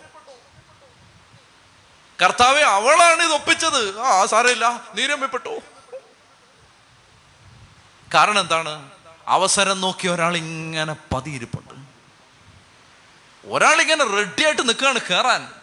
[2.22, 4.00] കർത്താവെ അവളാണ് ഇത് ഒപ്പിച്ചത്.
[4.00, 4.88] ആ സാരമില്ല.
[4.96, 5.58] നീ രമ്യപ്പെട്ടോ?
[8.14, 8.90] കാരണം എന്താണ്?
[9.28, 11.80] അവസരം നോക്കി ഒരാൾ ഇങ്ങനെ പതിയിരിപ്പുണ്ട്.
[13.48, 15.54] ഒരാൾ ഇങ്ങനെ റെഡി ആയിട്ട് നിൽക്കുകയാണ് കയറാൻ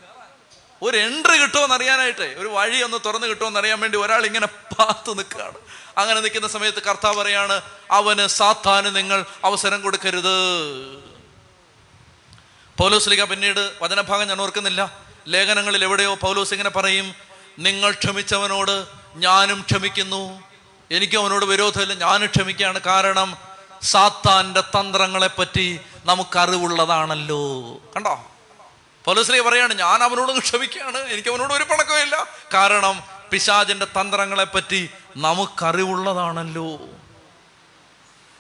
[0.82, 4.46] ഒരു എൻട്രി കിട്ടുമെന്ന് അറിയാനായിട്ട് ഒരു വഴി ഒന്ന് തുറന്ന് കിട്ടുമെന്ന് അറിയാൻ വേണ്ടി ഒരാൾ ഇങ്ങനെ
[4.79, 5.59] പാത്ത് നിൽക്കുകയാണ്.
[5.99, 7.61] അങ്ങനെ നിൽക്കുന്ന സമയത്ത് കർത്താവ് പറയാണ്
[7.91, 10.37] അവന് സാത്താന് നിങ്ങൾ അവസരം കൊടുക്കരുത്.
[12.79, 14.93] പൗലോസ്ലിക പിന്നീട് വചനഭാഗം ഞാൻ ഓർക്കുന്നില്ല.
[15.29, 17.14] ലേഖനങ്ങളിൽ എവിടെയോ പൗലോസ് ഇങ്ങനെ പറയും
[17.59, 20.43] നിങ്ങൾ ക്ഷമിച്ചവനോട് ഞാനും ക്ഷമിക്കുന്നു.
[20.91, 22.81] എനിക്ക് അവനോട് വിരോധമില്ല ഞാനും ക്ഷമിക്കുകയാണ്.
[22.81, 23.37] കാരണം
[23.83, 27.43] സാത്താന്റെ തന്ത്രങ്ങളെ പറ്റി നമുക്ക് അറിവുള്ളതാണല്ലോ
[27.97, 28.14] കണ്ടോ
[29.05, 30.99] പൗലോസ്ലിക പറയാണ് ഞാൻ അവനോട് ക്ഷമിക്കുകയാണ്.
[30.99, 36.72] എനിക്ക് അവനോട് ഒരു പണക്കമില്ല കാരണം പിശാചിന്റെ തന്ത്രങ്ങളെപ്പറ്റി നമുക്കറിവുള്ളതാണല്ലോ.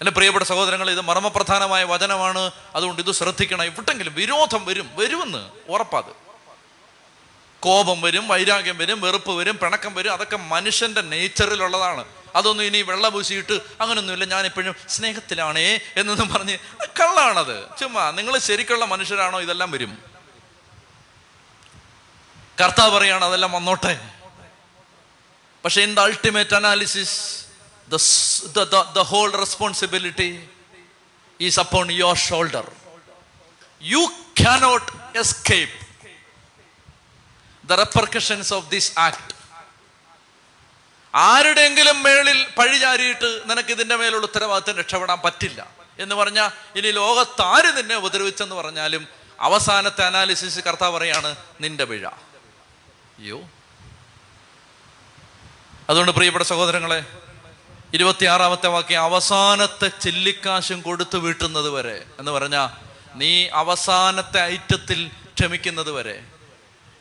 [0.00, 2.50] എന്റെ പ്രിയപ്പെട്ട സഹോദരങ്ങൾ ഇത് മർമ്മപ്രധാനമായ വചനമാണ്.
[2.74, 6.26] അതുകൊണ്ട് ഇത് ശ്രദ്ധിക്കണം എവിടെങ്കിലും വിരോധം വരും വരുമെന്ന് ഉറപ്പാത്
[7.60, 12.04] കോപം വരും വൈരാഗ്യം വരും വെറുപ്പ് വരും പിണക്കം വരും അതൊക്കെ മനുഷ്യന്റെ നേച്ചറിലുള്ളതാണ്.
[12.36, 17.78] അതൊന്നും ഇനി വെള്ള പൂശിയിട്ട് അങ്ങനൊന്നുമില്ല ഞാൻ എപ്പോഴും സ്നേഹത്തിലാണേ എന്നൊന്നും പറഞ്ഞ് കള്ളാണത്.
[17.78, 19.98] ചുമ്മാ നിങ്ങൾ ശരിക്കുള്ള മനുഷ്യരാണോ ഇതെല്ലാം വരും.
[22.60, 24.15] കർത്താവ് പറയാണ് അതെല്ലാം വന്നോട്ടെ.
[25.66, 27.14] പക്ഷെ in the ultimate analysis
[28.96, 30.28] the whole responsibility
[31.40, 32.66] is upon your shoulder
[33.82, 34.02] you
[34.36, 34.86] cannot
[35.16, 35.76] escape
[37.64, 39.32] the repercussions of this act
[41.14, 45.60] ആരുടെയെങ്കിലും മേളിൽ പഴിചാരിയിട്ട് നിനക്ക് ഇതിന്റെ മേലുള്ള ഉത്തരവാദിത്തം രക്ഷപ്പെടാൻ പറ്റില്ല
[45.98, 49.02] എന്ന് പറഞ്ഞാൽ ഇനി ലോകത്ത് ആര് നിന്നെ ഉപദ്രവിച്ചെന്ന് പറഞ്ഞാലും
[49.40, 52.04] അവസാനത്തെ അനാലിസിസ് കർത്താവ് പറയാണ് നിന്റെ പിഴ.
[53.18, 53.38] അയ്യോ.
[55.88, 57.04] അതുകൊണ്ട് പ്രിയപ്പെട്ട സഹോദരങ്ങളെ
[57.94, 62.68] ഇരുപത്തിയാറാമത്തെ വാക്യം അവസാനത്തെ ചില്ലിക്കാശും കൊടുത്തു വീട്ടുന്നത് വരെ എന്ന് പറഞ്ഞാൽ
[63.14, 66.24] നീ അവസാനത്തെ ഐറ്റത്തിൽ ക്ഷമിക്കുന്നത് വരെ.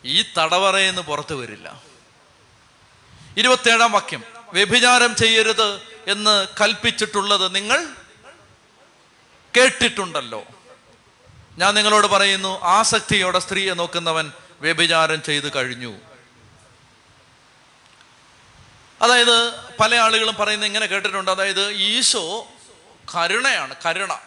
[0.06, 1.82] ഈ തടവറയെന്ന് പുറത്തു വരില്ല.
[3.38, 4.24] ഇരുപത്തേഴാം വാക്യം
[4.54, 7.88] വ്യഭിചാരം ചെയ്യരുത് എന്ന് കൽപ്പിച്ചിട്ടുള്ളത് നിങ്ങൾ
[9.58, 10.44] കേട്ടിട്ടുണ്ടല്ലോ.
[11.58, 14.32] ഞാൻ നിങ്ങളോട് പറയുന്നു ആസക്തിയോടെ സ്ത്രീയെ നോക്കുന്നവൻ
[14.62, 15.96] വ്യഭിചാരം ചെയ്തു കഴിഞ്ഞു.
[19.02, 21.32] അതായത് പല ആളുകളും പറയുന്നത് ഇങ്ങനെ കേട്ടിട്ടുണ്ട്.
[21.32, 22.48] അതായത് ഈശോ
[23.16, 24.18] കരുണയാണ് കരുണ.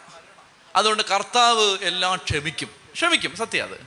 [0.75, 2.69] അതുകൊണ്ട് കർത്താവ് എല്ലാം ക്ഷമിക്കും.
[2.93, 3.85] ക്ഷമിക്കും സത്യം അത്.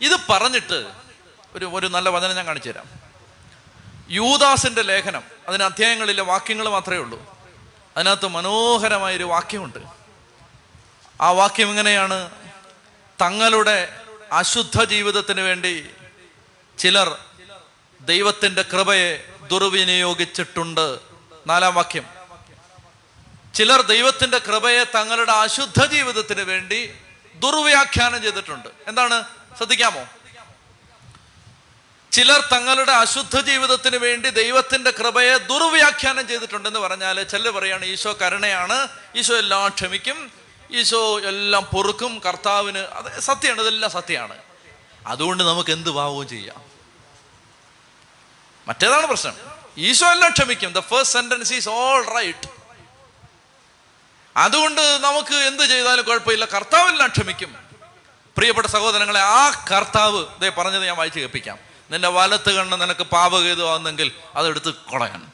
[0.00, 0.86] ഇത് പറഞ്ഞിട്ട്
[1.54, 2.84] ഒരു ഒരു നല്ല വചനം ഞാൻ കാണിച്ചു തരാം.
[4.10, 7.38] യൂദാസിന്റെ ലേഖനം അതിന് അധ്യായങ്ങളിലെ വാക്യങ്ങൾ മാത്രമേ ഉള്ളൂ.
[7.96, 9.78] അതിനകത്ത് മനോഹരമായൊരു വാക്യമുണ്ട്.
[11.20, 12.30] ആ വാക്യം ഇങ്ങനെയാണ്
[13.22, 14.00] തങ്ങളുടെ
[14.32, 15.90] അശുദ്ധ ജീവിതത്തിന് വേണ്ടി
[16.78, 17.18] ചിലർ
[18.00, 20.98] ദൈവത്തിന്റെ കൃപയെ ദുർവിനിയോഗിച്ചിട്ടുണ്ട്
[21.46, 22.04] നാലാം വാക്യം.
[23.54, 26.94] ചിലർ ദൈവത്തിന്റെ കൃപയെ തങ്ങളുടെ അശുദ്ധ ജീവിതത്തിന് വേണ്ടി
[27.34, 28.68] ദുർവ്യാഖ്യാനം ചെയ്തിട്ടുണ്ട്.
[28.86, 29.24] എന്താണ്?
[29.56, 30.04] ശ്രദ്ധിക്കാമോ?
[32.12, 38.88] ചിലർ തങ്ങളുടെ അശുദ്ധ ജീവിതത്തിന് വേണ്ടി ദൈവത്തിന്റെ കൃപയെ ദുർവ്യാഖ്യാനം ചെയ്തിട്ടുണ്ടെന്ന് പറഞ്ഞാൽ ചിലർ പറയാണ് ഈശോ കരുണയാണ്.
[39.16, 40.30] ഈശോ എല്ലാം ക്ഷമിക്കും.
[40.72, 42.18] ഈശോ എല്ലാം പൊറുക്കും.
[42.26, 43.60] കർത്താവിന് അത് സത്യമാണ്.
[43.60, 44.38] ഇതെല്ലാം സത്യമാണ്.
[45.06, 46.71] അതുകൊണ്ട് നമുക്ക് എന്ത് ഭാവവും ചെയ്യാം?
[48.68, 49.34] മറ്റേതാണ് പ്രശ്നം?
[49.78, 50.72] ഈശോ എല്ലാം ക്ഷമിക്കും.
[50.72, 52.48] The first sentence is all right
[54.36, 56.44] അതുകൊണ്ട് നമുക്ക് എന്ത് ചെയ്താലും കുഴപ്പമില്ല.
[56.44, 57.56] കർത്താവെല്ലാം ക്ഷമിക്കും.
[58.36, 61.58] പ്രിയപ്പെട്ട സഹോദരങ്ങളെ ആ കർത്താവ് ഇതേ പറഞ്ഞത് ഞാൻ വായിച്ചു കേൾപ്പിക്കാം.
[61.90, 65.26] നിന്റെ വലത്ത് കണ്ണ് നിനക്ക് പാപകേതു ആവുന്നെങ്കിൽ അതെടുത്ത് കളയാൻ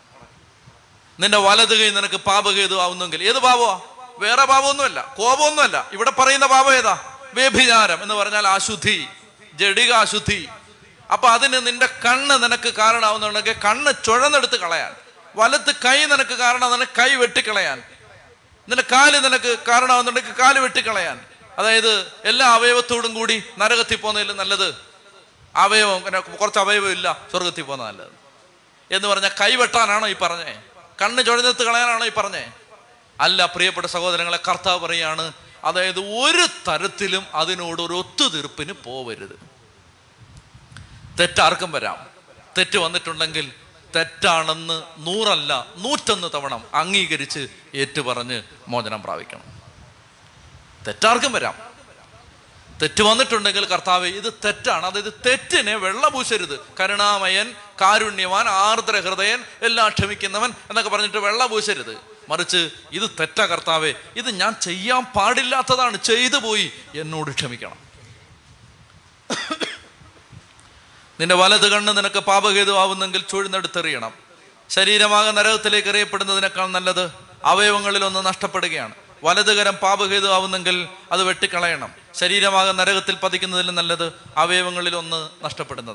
[1.20, 3.80] നിന്റെ വലത് കൈ നിനക്ക് പാപകേതു ആവുന്നെങ്കിൽ ഏത് പാപമാ?
[4.18, 5.14] വേറെ പാപമൊന്നുമല്ല.
[5.18, 5.86] കോപമൊന്നുമല്ല.
[5.92, 7.16] ഇവിടെ പറയുന്ന പാപം ഏതാ?
[7.34, 9.08] വ്യഭിചാരം എന്ന് പറഞ്ഞാൽ അശുദ്ധി
[9.54, 10.48] ജഡിക അശുദ്ധി
[11.12, 14.94] അപ്പൊ അതിന് നിന്റെ കണ്ണ് നിനക്ക് കാരണമാവുന്നുണ്ടെങ്കിൽ കണ്ണ് ചുഴന്നെടുത്ത് കളയാൻ.
[15.36, 17.82] വലത്ത് കൈ നിനക്ക് കാരണം നിനക്ക് കൈ വെട്ടിക്കളയാൻ.
[18.68, 21.26] നിന്റെ കാൽ നിനക്ക് കാരണമാവുന്നുണ്ടെങ്കിൽ കാൽ വെട്ടിക്കളയാൻ.
[21.58, 24.74] അതായത് എല്ലാ അവയവത്തോടും കൂടി നരകത്തിൽ പോകുന്നതിൽ നല്ലത്
[25.56, 28.08] അവയവം കുറച്ച് അവയവം ഇല്ല സ്വർഗത്തിൽ പോകുന്ന നല്ലത്.
[28.90, 30.62] എന്ന് പറഞ്ഞാൽ കൈ വെട്ടാനാണോ ഈ പറഞ്ഞേ?
[31.02, 32.52] കണ്ണ് ചുഴഞ്ഞെടുത്ത് കളയാനാണോ ഈ പറഞ്ഞേ?
[33.20, 35.32] അല്ല പ്രിയപ്പെട്ട സഹോദരങ്ങളെ കർത്താവ് പറയാണ്
[35.64, 39.47] അതായത് ഒരു തരത്തിലും അതിനോട് ഒരു ഒത്തുതീർപ്പിന് പോവരുത്.
[41.20, 42.06] തെറ്റാർക്കും വരാം.
[42.58, 43.52] തെറ്റ് വന്നിട്ടുണ്ടെങ്കിൽ
[43.96, 49.42] തെറ്റാണെന്ന് നൂറല്ല നൂറ്റൊന്ന് തവണ അംഗീകരിച്ച് ഏറ്റുപറഞ്ഞ് മോചനം പ്രാപിക്കണം.
[50.86, 51.54] തെറ്റാർക്കും വരാം.
[52.82, 54.86] തെറ്റ് വന്നിട്ടുണ്ടെങ്കിൽ കർത്താവ് ഇത് തെറ്റാണ്.
[54.86, 56.60] അതായത് തെറ്റിനെ വെള്ളപൂശരുത്.
[56.80, 61.96] കരുണാമയൻ കാരുണ്യവാൻ ആർദ്ര ഹൃദയൻ എല്ലാം ക്ഷമിക്കുന്നവൻ എന്നൊക്കെ പറഞ്ഞിട്ട് വെള്ളപൂശരുത്.
[62.28, 65.96] മറിച്ച് ഇത് തെറ്റാ കർത്താവേ ഇത് ഞാൻ ചെയ്യാൻ പാടില്ലാത്തതാണ്.
[65.96, 67.88] ചെയ്തു പോയി എന്നോട് ക്ഷമിക്കണം.
[71.20, 74.12] നിന്റെ വലത് കണ്ണ് നിനക്ക് പാപഹേതുവാകുന്നെങ്കിൽ ചുഴുന്നെടുത്തെറിയണം.
[74.70, 77.10] ശരീരമാകെ നരകത്തിലേക്ക് എറിയപ്പെടുന്നതിനേക്കാൾ നല്ലത്
[77.44, 78.94] അവയവങ്ങളിൽ ഒന്ന് നഷ്ടപ്പെടുകയാണ്
[79.24, 81.90] വലതുകരം പാപഹേതുവാകുന്നെങ്കിൽ അത് വെട്ടിക്കളയണം.
[82.14, 85.86] ശരീരമാകെ നരകത്തിൽ പതിക്കുന്നതിലും നല്ലത് അവയവങ്ങളിൽ ഒന്ന് നഷ്ടപ്പെടുന്നത്